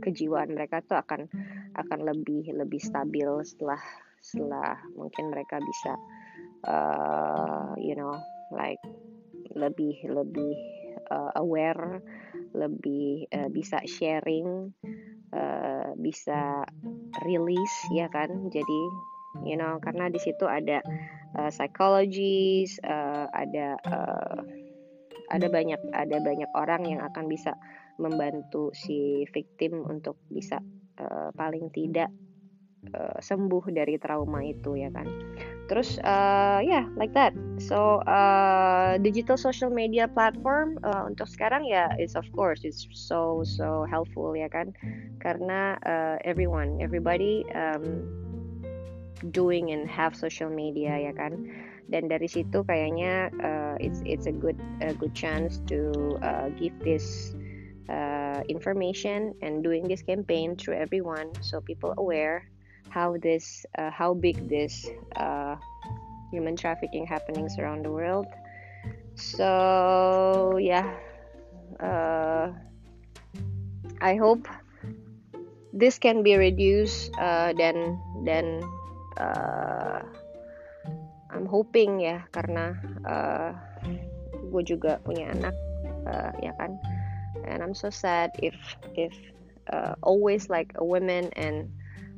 kejiwaan 0.00 0.56
mereka 0.56 0.80
tuh 0.80 0.96
akan 0.96 1.28
akan 1.76 2.00
lebih 2.08 2.48
lebih 2.56 2.80
stabil 2.80 3.28
setelah 3.44 3.80
setelah 4.24 4.80
mungkin 4.96 5.28
mereka 5.28 5.60
bisa 5.60 5.92
uh, 6.64 7.76
you 7.76 7.92
know 7.92 8.16
like 8.48 8.80
lebih 9.52 10.00
lebih 10.08 10.56
uh, 11.12 11.36
aware 11.36 12.00
lebih 12.56 13.28
uh, 13.34 13.50
bisa 13.52 13.82
sharing 13.84 14.72
uh, 15.34 15.92
bisa 15.98 16.64
release 17.26 17.76
ya 17.92 18.08
kan? 18.08 18.48
Jadi 18.48 18.80
you 19.44 19.58
know 19.58 19.76
karena 19.82 20.08
di 20.08 20.22
situ 20.22 20.46
ada 20.46 20.80
uh, 21.36 21.50
psychologist 21.50 22.80
uh, 22.86 23.26
ada 23.34 23.76
uh, 23.84 24.40
ada 25.32 25.46
banyak 25.50 25.80
ada 25.92 26.16
banyak 26.20 26.50
orang 26.54 26.82
yang 26.86 27.00
akan 27.02 27.26
bisa 27.26 27.56
membantu 27.98 28.74
si 28.74 29.24
victim 29.30 29.86
untuk 29.86 30.18
bisa 30.30 30.58
uh, 30.98 31.30
paling 31.34 31.70
tidak 31.70 32.10
uh, 32.92 33.18
sembuh 33.22 33.64
dari 33.72 33.96
trauma 33.96 34.44
itu 34.44 34.76
ya 34.76 34.90
kan? 34.92 35.06
Terus 35.64 35.96
uh, 36.04 36.60
ya 36.60 36.84
yeah, 36.84 36.84
like 37.00 37.16
that. 37.16 37.32
So 37.56 38.04
uh, 38.04 39.00
digital 39.00 39.40
social 39.40 39.72
media 39.72 40.04
platform 40.04 40.76
uh, 40.84 41.08
untuk 41.08 41.30
sekarang 41.30 41.64
ya 41.64 41.88
is 41.96 42.12
of 42.18 42.28
course 42.36 42.60
it's 42.66 42.84
so 42.92 43.40
so 43.46 43.88
helpful 43.88 44.36
ya 44.36 44.50
kan? 44.52 44.76
Karena 45.24 45.80
uh, 45.88 46.16
everyone 46.28 46.76
everybody 46.84 47.48
um, 47.56 48.04
doing 49.32 49.72
and 49.72 49.88
have 49.88 50.12
social 50.12 50.52
media 50.52 51.00
ya 51.00 51.12
kan? 51.16 51.48
Dan 51.88 52.08
dari 52.08 52.28
situ 52.28 52.64
kayaknya 52.64 53.32
uh, 53.40 53.76
it's 53.80 54.04
it's 54.04 54.28
a 54.28 54.34
good 54.34 54.56
a 54.84 54.92
good 54.96 55.12
chance 55.16 55.60
to 55.68 55.92
uh, 56.20 56.52
give 56.56 56.72
this 56.84 57.32
uh, 57.88 58.40
information 58.48 59.34
and 59.42 59.62
doing 59.62 59.88
this 59.88 60.02
campaign 60.02 60.56
through 60.56 60.74
everyone 60.74 61.30
so 61.40 61.60
people 61.60 61.94
aware 61.98 62.48
how 62.88 63.16
this 63.18 63.66
uh, 63.78 63.90
how 63.90 64.14
big 64.14 64.48
this 64.48 64.86
uh, 65.16 65.56
human 66.30 66.56
trafficking 66.56 67.06
happenings 67.06 67.58
around 67.58 67.84
the 67.84 67.90
world. 67.90 68.26
So 69.14 70.58
yeah 70.58 70.94
uh, 71.80 72.52
i 74.00 74.14
hope 74.14 74.46
this 75.72 75.98
can 75.98 76.22
be 76.22 76.36
reduced 76.36 77.10
uh, 77.18 77.52
then 77.56 77.98
then 78.22 78.62
uh, 79.18 80.02
I'm 81.34 81.46
hoping 81.50 81.98
ya 81.98 82.22
karena 82.30 82.78
gue 84.54 84.62
juga 84.62 85.02
punya 85.02 85.34
anak 85.34 85.54
ya 86.38 86.54
kan 86.54 86.78
and 87.46 87.62
I'm 87.62 87.76
so 87.76 87.90
sad 87.90 88.32
if 88.40 88.56
if 88.96 89.14
uh, 89.72 89.94
always 90.02 90.48
like 90.48 90.72
a 90.76 90.84
women 90.84 91.30
and 91.36 91.70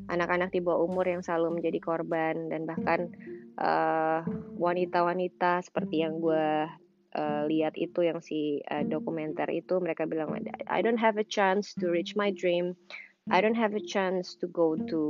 anak-anak 0.06 0.54
di 0.54 0.62
bawah 0.62 0.86
umur 0.86 1.06
yang 1.06 1.22
selalu 1.22 1.58
menjadi 1.58 1.78
korban 1.82 2.50
dan 2.50 2.62
bahkan 2.62 3.10
uh, 3.58 4.22
wanita-wanita 4.54 5.58
uh, 5.58 5.64
seperti 5.66 6.06
yang 6.06 6.22
gue 6.22 6.70
uh, 7.18 7.42
lihat 7.50 7.74
itu 7.74 8.06
yang 8.06 8.22
si 8.22 8.62
uh, 8.70 8.86
dokumenter 8.86 9.50
itu 9.50 9.82
mereka 9.82 10.06
bilang 10.06 10.30
I 10.70 10.78
don't 10.78 11.00
have 11.00 11.18
a 11.18 11.26
chance 11.26 11.74
to 11.82 11.90
reach 11.90 12.14
my 12.14 12.30
dream. 12.30 12.78
I 13.26 13.42
don't 13.42 13.58
have 13.58 13.74
a 13.74 13.82
chance 13.82 14.38
to 14.38 14.46
go 14.46 14.78
to 14.78 15.02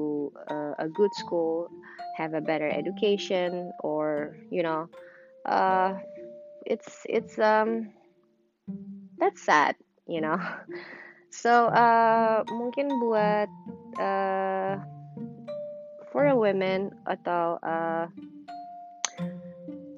uh, 0.48 0.72
a 0.80 0.88
good 0.88 1.12
school 1.12 1.68
have 2.16 2.32
a 2.32 2.40
better 2.40 2.68
education 2.68 3.72
or 3.80 4.36
you 4.50 4.62
know 4.62 4.88
uh, 5.44 5.92
it's 6.64 7.04
it's 7.04 7.38
um 7.38 7.92
that's 9.18 9.44
sad 9.44 9.76
you 10.06 10.20
know. 10.20 10.38
So 11.36 11.68
uh, 11.68 12.48
mungkin 12.48 12.96
buat 12.96 13.50
uh, 14.00 14.80
for 16.08 16.32
a 16.32 16.38
women 16.38 16.96
atau 17.04 17.60
uh, 17.60 18.08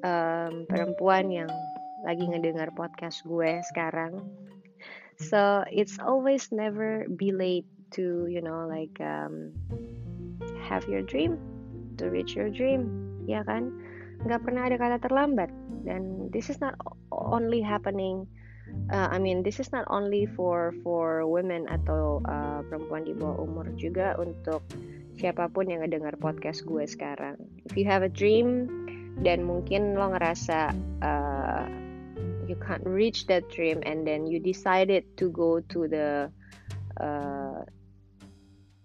um, 0.03 0.67
perempuan 0.67 1.31
yang 1.31 1.53
lagi 2.03 2.27
ngedengar 2.27 2.75
podcast 2.75 3.23
gue 3.23 3.63
sekarang 3.71 4.19
so 5.21 5.63
it's 5.71 5.99
always 6.03 6.51
never 6.51 7.07
be 7.15 7.31
late 7.31 7.69
to 7.95 8.27
you 8.27 8.43
know 8.43 8.67
like 8.67 8.95
um, 8.99 9.55
have 10.59 10.87
your 10.91 11.03
dream 11.07 11.39
to 11.99 12.11
reach 12.11 12.35
your 12.35 12.51
dream 12.51 12.87
ya 13.29 13.45
kan? 13.45 13.69
Nggak 14.25 14.43
pernah 14.43 14.63
ada 14.67 14.77
kata 14.81 14.97
terlambat 15.05 15.51
dan 15.85 16.33
this 16.33 16.49
is 16.49 16.59
not 16.59 16.75
only 17.13 17.61
happening 17.61 18.25
uh, 18.91 19.09
I 19.11 19.19
mean 19.19 19.43
this 19.43 19.61
is 19.61 19.73
not 19.73 19.85
only 19.89 20.27
for 20.27 20.75
for 20.83 21.25
women 21.29 21.69
atau 21.69 22.25
uh, 22.25 22.61
perempuan 22.67 23.05
di 23.05 23.15
bawah 23.15 23.45
umur 23.45 23.67
juga 23.77 24.17
untuk 24.17 24.65
siapa 25.19 25.51
pun 25.51 25.67
yang 25.67 25.83
ngedengar 25.83 26.15
podcast 26.17 26.63
gue 26.63 26.87
sekarang. 26.87 27.37
If 27.67 27.75
you 27.75 27.85
have 27.91 28.07
a 28.07 28.13
dream 28.13 28.71
dan 29.21 29.43
mungkin 29.43 29.99
lo 29.99 30.15
ngerasa 30.15 30.71
uh, 31.03 31.67
you 32.47 32.57
can't 32.63 32.87
reach 32.87 33.27
that 33.27 33.45
dream 33.51 33.83
and 33.83 34.07
then 34.07 34.25
you 34.25 34.39
decided 34.39 35.05
to 35.19 35.29
go 35.35 35.61
to 35.69 35.91
the 35.91 36.31
uh, 37.03 37.61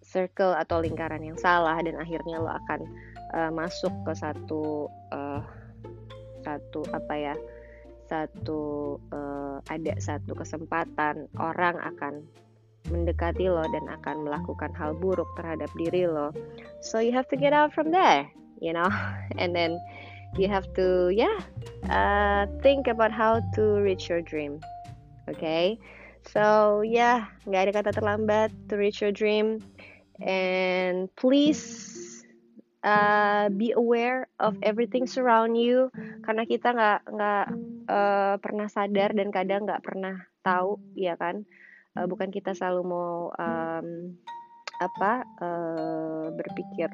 circle 0.01 0.53
atau 0.53 0.81
lingkaran 0.81 1.21
yang 1.25 1.37
salah 1.37 1.77
dan 1.81 1.97
akhirnya 1.97 2.37
lo 2.41 2.49
akan 2.49 2.81
uh, 3.33 3.51
masuk 3.53 3.93
ke 4.05 4.13
satu 4.13 4.89
uh, 5.13 5.41
satu 6.43 6.83
apa 6.91 7.13
ya 7.15 7.35
satu 8.11 8.99
uh, 9.09 9.42
ada 9.69 9.93
satu 9.99 10.33
kesempatan 10.33 11.29
orang 11.37 11.77
akan 11.81 12.23
mendekati 12.91 13.47
lo 13.47 13.63
dan 13.71 13.87
akan 13.87 14.27
melakukan 14.27 14.75
hal 14.75 14.91
buruk 14.97 15.27
terhadap 15.39 15.71
diri 15.79 16.09
lo. 16.09 16.35
So 16.83 16.99
you 16.99 17.15
have 17.15 17.29
to 17.31 17.37
get 17.39 17.55
out 17.55 17.71
from 17.71 17.91
there, 17.93 18.27
you 18.59 18.75
know, 18.75 18.89
and 19.41 19.55
then 19.55 19.79
you 20.35 20.49
have 20.49 20.67
to 20.75 21.13
yeah 21.13 21.39
uh, 21.87 22.49
think 22.65 22.89
about 22.89 23.13
how 23.13 23.39
to 23.55 23.63
reach 23.79 24.09
your 24.09 24.19
dream. 24.19 24.59
Okay, 25.31 25.79
so 26.27 26.83
yeah, 26.83 27.31
nggak 27.47 27.69
ada 27.69 27.71
kata 27.71 27.89
terlambat 27.95 28.51
to 28.67 28.75
reach 28.75 28.99
your 28.99 29.15
dream, 29.15 29.63
and 30.19 31.07
please 31.15 32.03
uh, 32.83 33.47
be 33.55 33.71
aware 33.71 34.27
of 34.43 34.59
everything 34.61 35.07
surround 35.07 35.55
you 35.55 35.87
karena 36.27 36.43
kita 36.43 36.75
nggak 36.75 36.99
nggak 37.07 37.47
uh, 37.87 38.35
pernah 38.39 38.67
sadar 38.67 39.15
dan 39.15 39.29
kadang 39.29 39.67
nggak 39.67 39.83
pernah 39.83 40.23
tahu 40.45 40.79
ya 40.97 41.15
kan? 41.15 41.43
Uh, 41.93 42.09
bukan 42.09 42.33
kita 42.33 42.57
selalu 42.57 42.81
mau 42.89 43.29
um, 43.37 44.17
apa 44.81 45.23
uh, 45.39 46.27
berpikir 46.33 46.89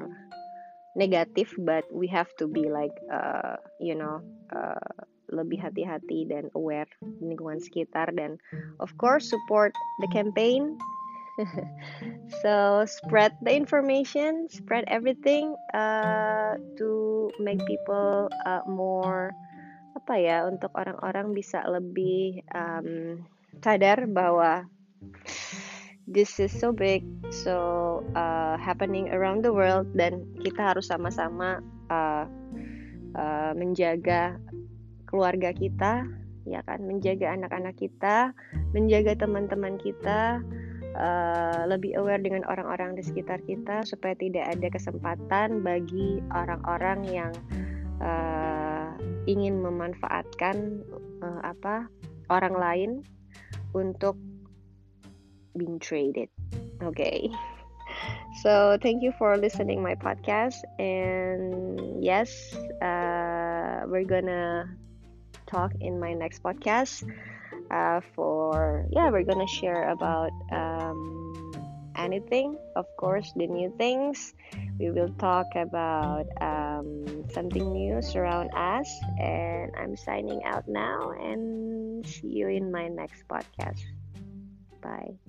negatif 1.00 1.56
but 1.64 1.88
we 1.94 2.06
have 2.06 2.28
to 2.36 2.46
be 2.46 2.68
like 2.68 2.94
uh, 3.08 3.56
you 3.80 3.96
know 3.96 4.20
uh, 4.52 5.06
lebih 5.30 5.62
hati-hati 5.62 6.26
dan 6.26 6.50
aware 6.58 6.90
lingkungan 7.22 7.62
sekitar 7.62 8.10
dan 8.18 8.42
of 8.82 8.90
course 8.98 9.30
support 9.30 9.72
the 10.02 10.10
campaign. 10.12 10.76
So 12.44 12.84
spread 12.84 13.32
the 13.40 13.56
information, 13.56 14.52
spread 14.52 14.84
everything 14.92 15.56
uh, 15.72 16.60
to 16.76 17.32
make 17.40 17.64
people 17.64 18.28
uh, 18.44 18.60
more 18.68 19.32
apa 20.10 20.18
ya 20.18 20.42
untuk 20.50 20.74
orang-orang 20.74 21.38
bisa 21.38 21.62
lebih 21.70 22.42
um, 22.58 23.22
sadar 23.62 24.10
bahwa 24.10 24.66
this 26.10 26.42
is 26.42 26.50
so 26.50 26.74
big 26.74 27.06
so 27.30 28.02
uh, 28.18 28.58
happening 28.58 29.14
around 29.14 29.46
the 29.46 29.54
world 29.54 29.86
dan 29.94 30.26
kita 30.42 30.74
harus 30.74 30.90
sama-sama 30.90 31.62
uh, 31.94 32.26
uh, 33.14 33.54
menjaga 33.54 34.42
keluarga 35.06 35.54
kita 35.54 36.10
ya 36.50 36.66
kan? 36.66 36.90
Menjaga 36.90 37.38
anak-anak 37.38 37.78
kita 37.78 38.34
menjaga 38.74 39.14
teman-teman 39.14 39.78
kita 39.78 40.42
uh, 40.98 41.70
lebih 41.70 42.02
aware 42.02 42.26
dengan 42.26 42.50
orang-orang 42.50 42.98
di 42.98 43.06
sekitar 43.06 43.46
kita 43.46 43.86
supaya 43.86 44.18
tidak 44.18 44.58
ada 44.58 44.74
kesempatan 44.74 45.62
bagi 45.62 46.18
orang-orang 46.34 47.06
yang 47.06 47.34
uh, 48.02 48.69
ingin 49.30 49.62
memanfaatkan 49.62 50.82
uh, 51.22 51.42
apa 51.46 51.86
orang 52.34 52.56
lain 52.58 52.92
untuk 53.78 54.18
being 55.54 55.78
traded. 55.78 56.34
Okay. 56.82 57.30
So 58.46 58.78
thank 58.80 59.02
you 59.02 59.12
for 59.18 59.36
listening 59.36 59.82
my 59.82 59.98
podcast 59.98 60.62
and 60.78 61.82
yes, 61.98 62.54
uh, 62.80 63.84
we're 63.90 64.06
gonna 64.06 64.70
talk 65.50 65.74
in 65.82 66.00
my 66.00 66.14
next 66.14 66.46
podcast. 66.46 67.04
Uh, 67.74 68.00
for 68.14 68.86
yeah, 68.94 69.10
we're 69.10 69.26
gonna 69.26 69.50
share 69.50 69.90
about 69.90 70.32
um, 70.54 71.29
anything. 72.00 72.58
Of 72.76 72.86
course, 72.98 73.32
the 73.36 73.48
new 73.48 73.74
things. 73.78 74.34
We 74.80 74.92
will 74.92 75.12
talk 75.20 75.56
about 75.56 76.26
um, 76.40 77.28
something 77.30 77.72
new 77.72 78.02
surround 78.02 78.50
us. 78.56 78.88
And 79.20 79.72
I'm 79.76 79.98
signing 79.98 80.44
out 80.46 80.68
now 80.68 81.12
and 81.12 82.08
see 82.08 82.40
you 82.40 82.48
in 82.48 82.72
my 82.72 82.88
next 82.88 83.28
podcast. 83.28 83.84
Bye. 84.82 85.20